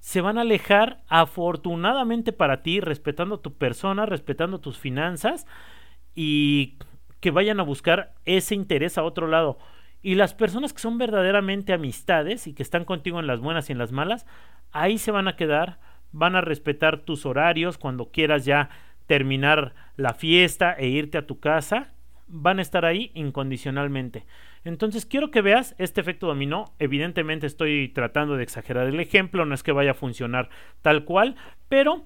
se 0.00 0.22
van 0.22 0.38
a 0.38 0.42
alejar 0.42 1.02
afortunadamente 1.08 2.32
para 2.32 2.62
ti, 2.62 2.80
respetando 2.80 3.38
tu 3.38 3.54
persona, 3.54 4.06
respetando 4.06 4.58
tus 4.58 4.78
finanzas 4.78 5.46
y 6.14 6.78
que 7.20 7.30
vayan 7.30 7.60
a 7.60 7.64
buscar 7.64 8.14
ese 8.24 8.54
interés 8.54 8.98
a 8.98 9.04
otro 9.04 9.26
lado. 9.28 9.58
Y 10.02 10.14
las 10.14 10.32
personas 10.32 10.72
que 10.72 10.80
son 10.80 10.96
verdaderamente 10.96 11.74
amistades 11.74 12.46
y 12.46 12.54
que 12.54 12.62
están 12.62 12.86
contigo 12.86 13.20
en 13.20 13.26
las 13.26 13.40
buenas 13.40 13.68
y 13.68 13.72
en 13.72 13.78
las 13.78 13.92
malas, 13.92 14.26
ahí 14.72 14.96
se 14.96 15.10
van 15.10 15.28
a 15.28 15.36
quedar, 15.36 15.78
van 16.12 16.34
a 16.34 16.40
respetar 16.40 17.00
tus 17.00 17.26
horarios 17.26 17.76
cuando 17.76 18.10
quieras 18.10 18.46
ya 18.46 18.70
terminar 19.06 19.74
la 19.96 20.14
fiesta 20.14 20.72
e 20.72 20.88
irte 20.88 21.18
a 21.18 21.26
tu 21.26 21.38
casa, 21.38 21.92
van 22.26 22.58
a 22.58 22.62
estar 22.62 22.86
ahí 22.86 23.10
incondicionalmente. 23.14 24.24
Entonces 24.64 25.06
quiero 25.06 25.30
que 25.30 25.40
veas 25.40 25.74
este 25.78 26.00
efecto 26.00 26.26
dominó. 26.26 26.74
Evidentemente 26.78 27.46
estoy 27.46 27.88
tratando 27.88 28.36
de 28.36 28.42
exagerar 28.42 28.86
el 28.86 29.00
ejemplo, 29.00 29.44
no 29.46 29.54
es 29.54 29.62
que 29.62 29.72
vaya 29.72 29.92
a 29.92 29.94
funcionar 29.94 30.50
tal 30.82 31.04
cual, 31.04 31.36
pero 31.68 32.04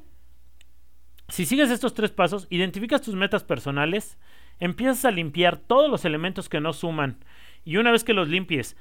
si 1.28 1.46
sigues 1.46 1.70
estos 1.70 1.94
tres 1.94 2.12
pasos, 2.12 2.46
identificas 2.50 3.02
tus 3.02 3.14
metas 3.14 3.44
personales, 3.44 4.18
empiezas 4.60 5.04
a 5.04 5.10
limpiar 5.10 5.56
todos 5.56 5.90
los 5.90 6.04
elementos 6.04 6.48
que 6.48 6.60
no 6.60 6.72
suman 6.72 7.24
y 7.64 7.78
una 7.78 7.90
vez 7.90 8.04
que 8.04 8.14
los 8.14 8.28
limpies, 8.28 8.76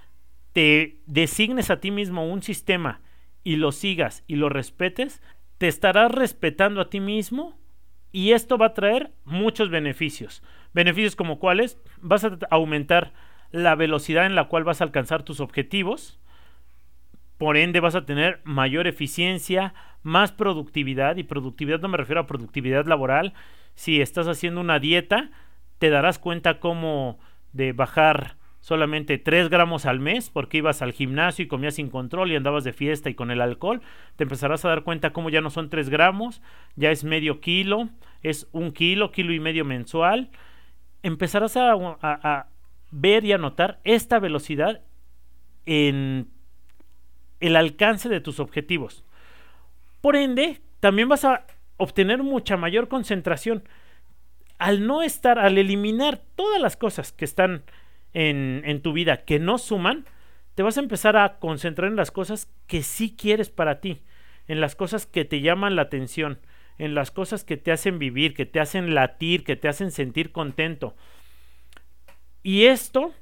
te 0.51 0.99
designes 1.07 1.71
a 1.71 1.79
ti 1.79 1.89
mismo 1.89 2.31
un 2.31 2.43
sistema 2.43 3.01
y 3.43 3.55
lo 3.55 3.71
sigas 3.71 4.23
y 4.27 4.35
lo 4.35 4.49
respetes, 4.49 5.21
te 5.57 5.67
estarás 5.67 6.11
respetando 6.11 6.81
a 6.81 6.89
ti 6.89 6.99
mismo 6.99 7.57
y 8.11 8.31
esto 8.33 8.57
va 8.57 8.67
a 8.67 8.73
traer 8.73 9.11
muchos 9.25 9.69
beneficios. 9.69 10.43
Beneficios 10.73 11.15
como 11.15 11.39
cuáles, 11.39 11.79
vas 12.01 12.23
a 12.23 12.37
aumentar 12.51 13.13
la 13.53 13.75
velocidad 13.75 14.25
en 14.25 14.35
la 14.35 14.45
cual 14.45 14.65
vas 14.65 14.81
a 14.81 14.83
alcanzar 14.83 15.23
tus 15.23 15.39
objetivos, 15.39 16.19
por 17.37 17.55
ende 17.55 17.79
vas 17.79 17.95
a 17.95 18.05
tener 18.05 18.41
mayor 18.43 18.87
eficiencia, 18.87 19.75
más 20.01 20.31
productividad 20.31 21.17
y 21.17 21.23
productividad 21.23 21.79
no 21.79 21.87
me 21.87 21.97
refiero 21.97 22.21
a 22.21 22.27
productividad 22.27 22.87
laboral. 22.87 23.33
Si 23.75 24.01
estás 24.01 24.27
haciendo 24.27 24.59
una 24.59 24.79
dieta, 24.79 25.29
te 25.77 25.91
darás 25.91 26.17
cuenta 26.17 26.59
cómo 26.59 27.19
de 27.53 27.73
bajar 27.73 28.37
solamente 28.59 29.19
3 29.19 29.49
gramos 29.49 29.85
al 29.85 29.99
mes 29.99 30.31
porque 30.31 30.57
ibas 30.57 30.81
al 30.81 30.93
gimnasio 30.93 31.45
y 31.45 31.47
comías 31.47 31.75
sin 31.75 31.89
control 31.89 32.31
y 32.31 32.35
andabas 32.35 32.63
de 32.63 32.73
fiesta 32.73 33.09
y 33.11 33.13
con 33.13 33.29
el 33.29 33.41
alcohol, 33.41 33.81
te 34.15 34.23
empezarás 34.23 34.65
a 34.65 34.69
dar 34.69 34.83
cuenta 34.83 35.13
cómo 35.13 35.29
ya 35.29 35.41
no 35.41 35.51
son 35.51 35.69
3 35.69 35.89
gramos, 35.89 36.41
ya 36.75 36.89
es 36.89 37.03
medio 37.03 37.39
kilo, 37.39 37.89
es 38.23 38.47
un 38.51 38.71
kilo, 38.71 39.11
kilo 39.11 39.31
y 39.31 39.39
medio 39.39 39.63
mensual. 39.63 40.31
Empezarás 41.03 41.57
a, 41.57 41.73
a 42.01 42.47
ver 42.93 43.25
y 43.25 43.33
a 43.33 43.37
notar 43.37 43.79
esta 43.83 44.19
velocidad 44.19 44.81
en 45.65 46.29
el 47.39 47.55
alcance 47.55 48.07
de 48.07 48.21
tus 48.21 48.39
objetivos. 48.39 49.03
Por 49.99 50.15
ende, 50.15 50.61
también 50.79 51.09
vas 51.09 51.25
a 51.25 51.45
obtener 51.77 52.23
mucha 52.23 52.55
mayor 52.55 52.87
concentración 52.87 53.63
al 54.59 54.85
no 54.85 55.01
estar, 55.01 55.39
al 55.39 55.57
eliminar 55.57 56.21
todas 56.35 56.61
las 56.61 56.77
cosas 56.77 57.11
que 57.11 57.25
están 57.25 57.63
en, 58.13 58.81
tu 58.81 58.93
vida 58.93 59.25
que 59.25 59.39
no 59.39 59.57
suman, 59.57 60.05
te 60.55 60.61
vas 60.61 60.77
a 60.77 60.81
empezar 60.81 61.17
a 61.17 61.39
concentrar 61.39 61.89
en 61.89 61.95
las 61.95 62.11
cosas 62.11 62.47
que 62.67 62.83
sí 62.83 63.15
quieres 63.17 63.49
para 63.49 63.81
ti, 63.81 64.01
en 64.47 64.61
las 64.61 64.75
cosas 64.75 65.07
que 65.07 65.25
te 65.25 65.41
llaman 65.41 65.75
la 65.75 65.81
atención, 65.81 66.39
en 66.77 66.93
las 66.93 67.09
cosas 67.09 67.43
que 67.43 67.57
te 67.57 67.71
hacen 67.71 67.97
vivir, 67.97 68.35
que 68.35 68.45
te 68.45 68.59
hacen 68.59 68.93
latir, 68.93 69.43
que 69.43 69.55
te 69.55 69.67
hacen 69.67 69.89
sentir 69.91 70.31
contento. 70.31 70.95
Y 72.43 72.65
esto 72.65 73.13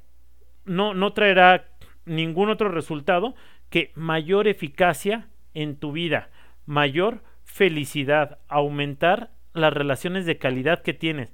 no, 0.64 0.94
no 0.94 1.12
traerá 1.12 1.68
ningún 2.04 2.50
otro 2.50 2.68
resultado 2.68 3.34
que 3.70 3.92
mayor 3.94 4.48
eficacia 4.48 5.28
en 5.54 5.76
tu 5.76 5.92
vida, 5.92 6.30
mayor 6.66 7.22
felicidad, 7.44 8.38
aumentar 8.48 9.30
las 9.54 9.72
relaciones 9.72 10.26
de 10.26 10.38
calidad 10.38 10.82
que 10.82 10.94
tienes. 10.94 11.32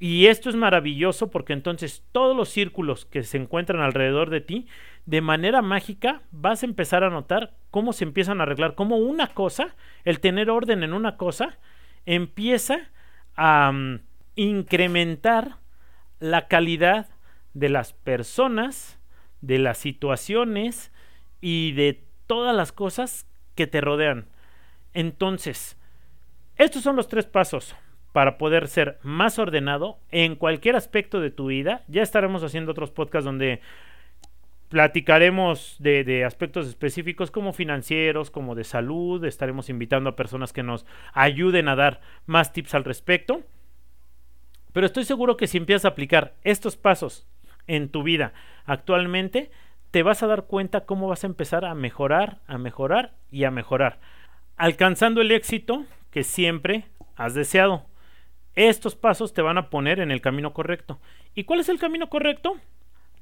Y 0.00 0.26
esto 0.26 0.48
es 0.48 0.54
maravilloso 0.54 1.30
porque 1.30 1.52
entonces 1.52 2.04
todos 2.12 2.36
los 2.36 2.48
círculos 2.48 3.04
que 3.04 3.24
se 3.24 3.36
encuentran 3.36 3.80
alrededor 3.80 4.30
de 4.30 4.40
ti, 4.40 4.68
de 5.06 5.20
manera 5.20 5.60
mágica 5.60 6.22
vas 6.30 6.62
a 6.62 6.66
empezar 6.66 7.02
a 7.02 7.10
notar 7.10 7.54
cómo 7.70 7.92
se 7.92 8.04
empiezan 8.04 8.40
a 8.40 8.44
arreglar, 8.44 8.74
cómo 8.76 8.96
una 8.96 9.28
cosa, 9.34 9.74
el 10.04 10.20
tener 10.20 10.50
orden 10.50 10.84
en 10.84 10.92
una 10.92 11.16
cosa, 11.16 11.58
empieza 12.06 12.90
a 13.34 13.72
mm, 13.72 14.00
incrementar 14.36 15.56
la 16.20 16.48
calidad 16.48 17.08
de 17.54 17.68
las 17.68 17.92
personas, 17.92 18.98
de 19.40 19.58
las 19.58 19.78
situaciones 19.78 20.92
y 21.40 21.72
de 21.72 22.04
todas 22.26 22.54
las 22.54 22.72
cosas 22.72 23.26
que 23.54 23.66
te 23.66 23.80
rodean. 23.80 24.26
Entonces, 24.94 25.76
estos 26.56 26.82
son 26.82 26.96
los 26.96 27.08
tres 27.08 27.26
pasos 27.26 27.74
para 28.12 28.38
poder 28.38 28.68
ser 28.68 28.98
más 29.02 29.38
ordenado 29.38 29.98
en 30.10 30.34
cualquier 30.34 30.76
aspecto 30.76 31.20
de 31.20 31.30
tu 31.30 31.46
vida. 31.46 31.84
Ya 31.88 32.02
estaremos 32.02 32.42
haciendo 32.42 32.72
otros 32.72 32.90
podcasts 32.90 33.24
donde 33.24 33.60
Platicaremos 34.68 35.76
de, 35.78 36.24
aspectos 36.26 36.68
específicos 36.68 37.30
como 37.30 37.54
financieros, 37.54 38.30
como 38.30 38.54
de 38.54 38.64
salud. 38.64 39.24
Estaremos 39.24 39.70
invitando 39.70 40.10
a 40.10 40.16
personas 40.16 40.52
que 40.52 40.62
nos 40.62 40.84
ayuden 41.14 41.68
a 41.68 41.76
dar 41.76 42.02
más 42.26 42.52
tips 42.52 42.74
al 42.74 42.84
respecto. 42.84 43.42
Pero 44.78 44.86
estoy 44.86 45.02
seguro 45.02 45.36
que 45.36 45.48
si 45.48 45.58
empiezas 45.58 45.86
a 45.86 45.88
aplicar 45.88 46.36
estos 46.44 46.76
pasos 46.76 47.26
en 47.66 47.88
tu 47.88 48.04
vida 48.04 48.32
actualmente, 48.64 49.50
te 49.90 50.04
vas 50.04 50.22
a 50.22 50.28
dar 50.28 50.44
cuenta 50.44 50.86
cómo 50.86 51.08
vas 51.08 51.24
a 51.24 51.26
empezar 51.26 51.64
a 51.64 51.74
mejorar, 51.74 52.38
a 52.46 52.58
mejorar 52.58 53.16
y 53.28 53.42
a 53.42 53.50
mejorar, 53.50 53.98
alcanzando 54.56 55.20
el 55.20 55.32
éxito 55.32 55.84
que 56.12 56.22
siempre 56.22 56.84
has 57.16 57.34
deseado. 57.34 57.86
Estos 58.54 58.94
pasos 58.94 59.34
te 59.34 59.42
van 59.42 59.58
a 59.58 59.68
poner 59.68 59.98
en 59.98 60.12
el 60.12 60.20
camino 60.20 60.52
correcto. 60.52 61.00
¿Y 61.34 61.42
cuál 61.42 61.58
es 61.58 61.68
el 61.68 61.80
camino 61.80 62.08
correcto? 62.08 62.56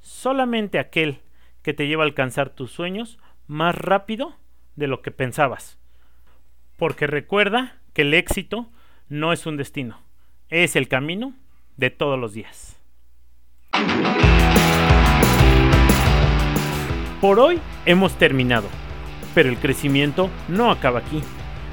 Solamente 0.03 0.79
aquel 0.79 1.23
que 1.63 1.73
te 1.73 1.89
lleva 1.89 2.03
a 2.03 2.07
alcanzar 2.07 2.51
tus 2.51 2.71
sueños 2.71 3.19
más 3.47 3.75
rápido 3.75 4.37
de 4.75 4.89
lo 4.89 5.01
que 5.01 5.11
pensabas. 5.11 5.79
Porque 6.77 7.07
recuerda 7.07 7.79
que 7.95 8.03
el 8.03 8.13
éxito 8.13 8.69
no 9.09 9.33
es 9.33 9.47
un 9.47 9.57
destino, 9.57 10.03
es 10.51 10.77
el 10.77 10.89
camino 10.89 11.33
de 11.77 11.91
todos 11.91 12.19
los 12.19 12.33
días. 12.33 12.77
Por 17.21 17.39
hoy 17.41 17.61
hemos 17.87 18.17
terminado, 18.19 18.69
pero 19.35 19.49
el 19.49 19.59
crecimiento 19.59 20.31
no 20.49 20.71
acaba 20.71 21.01
aquí. 21.01 21.23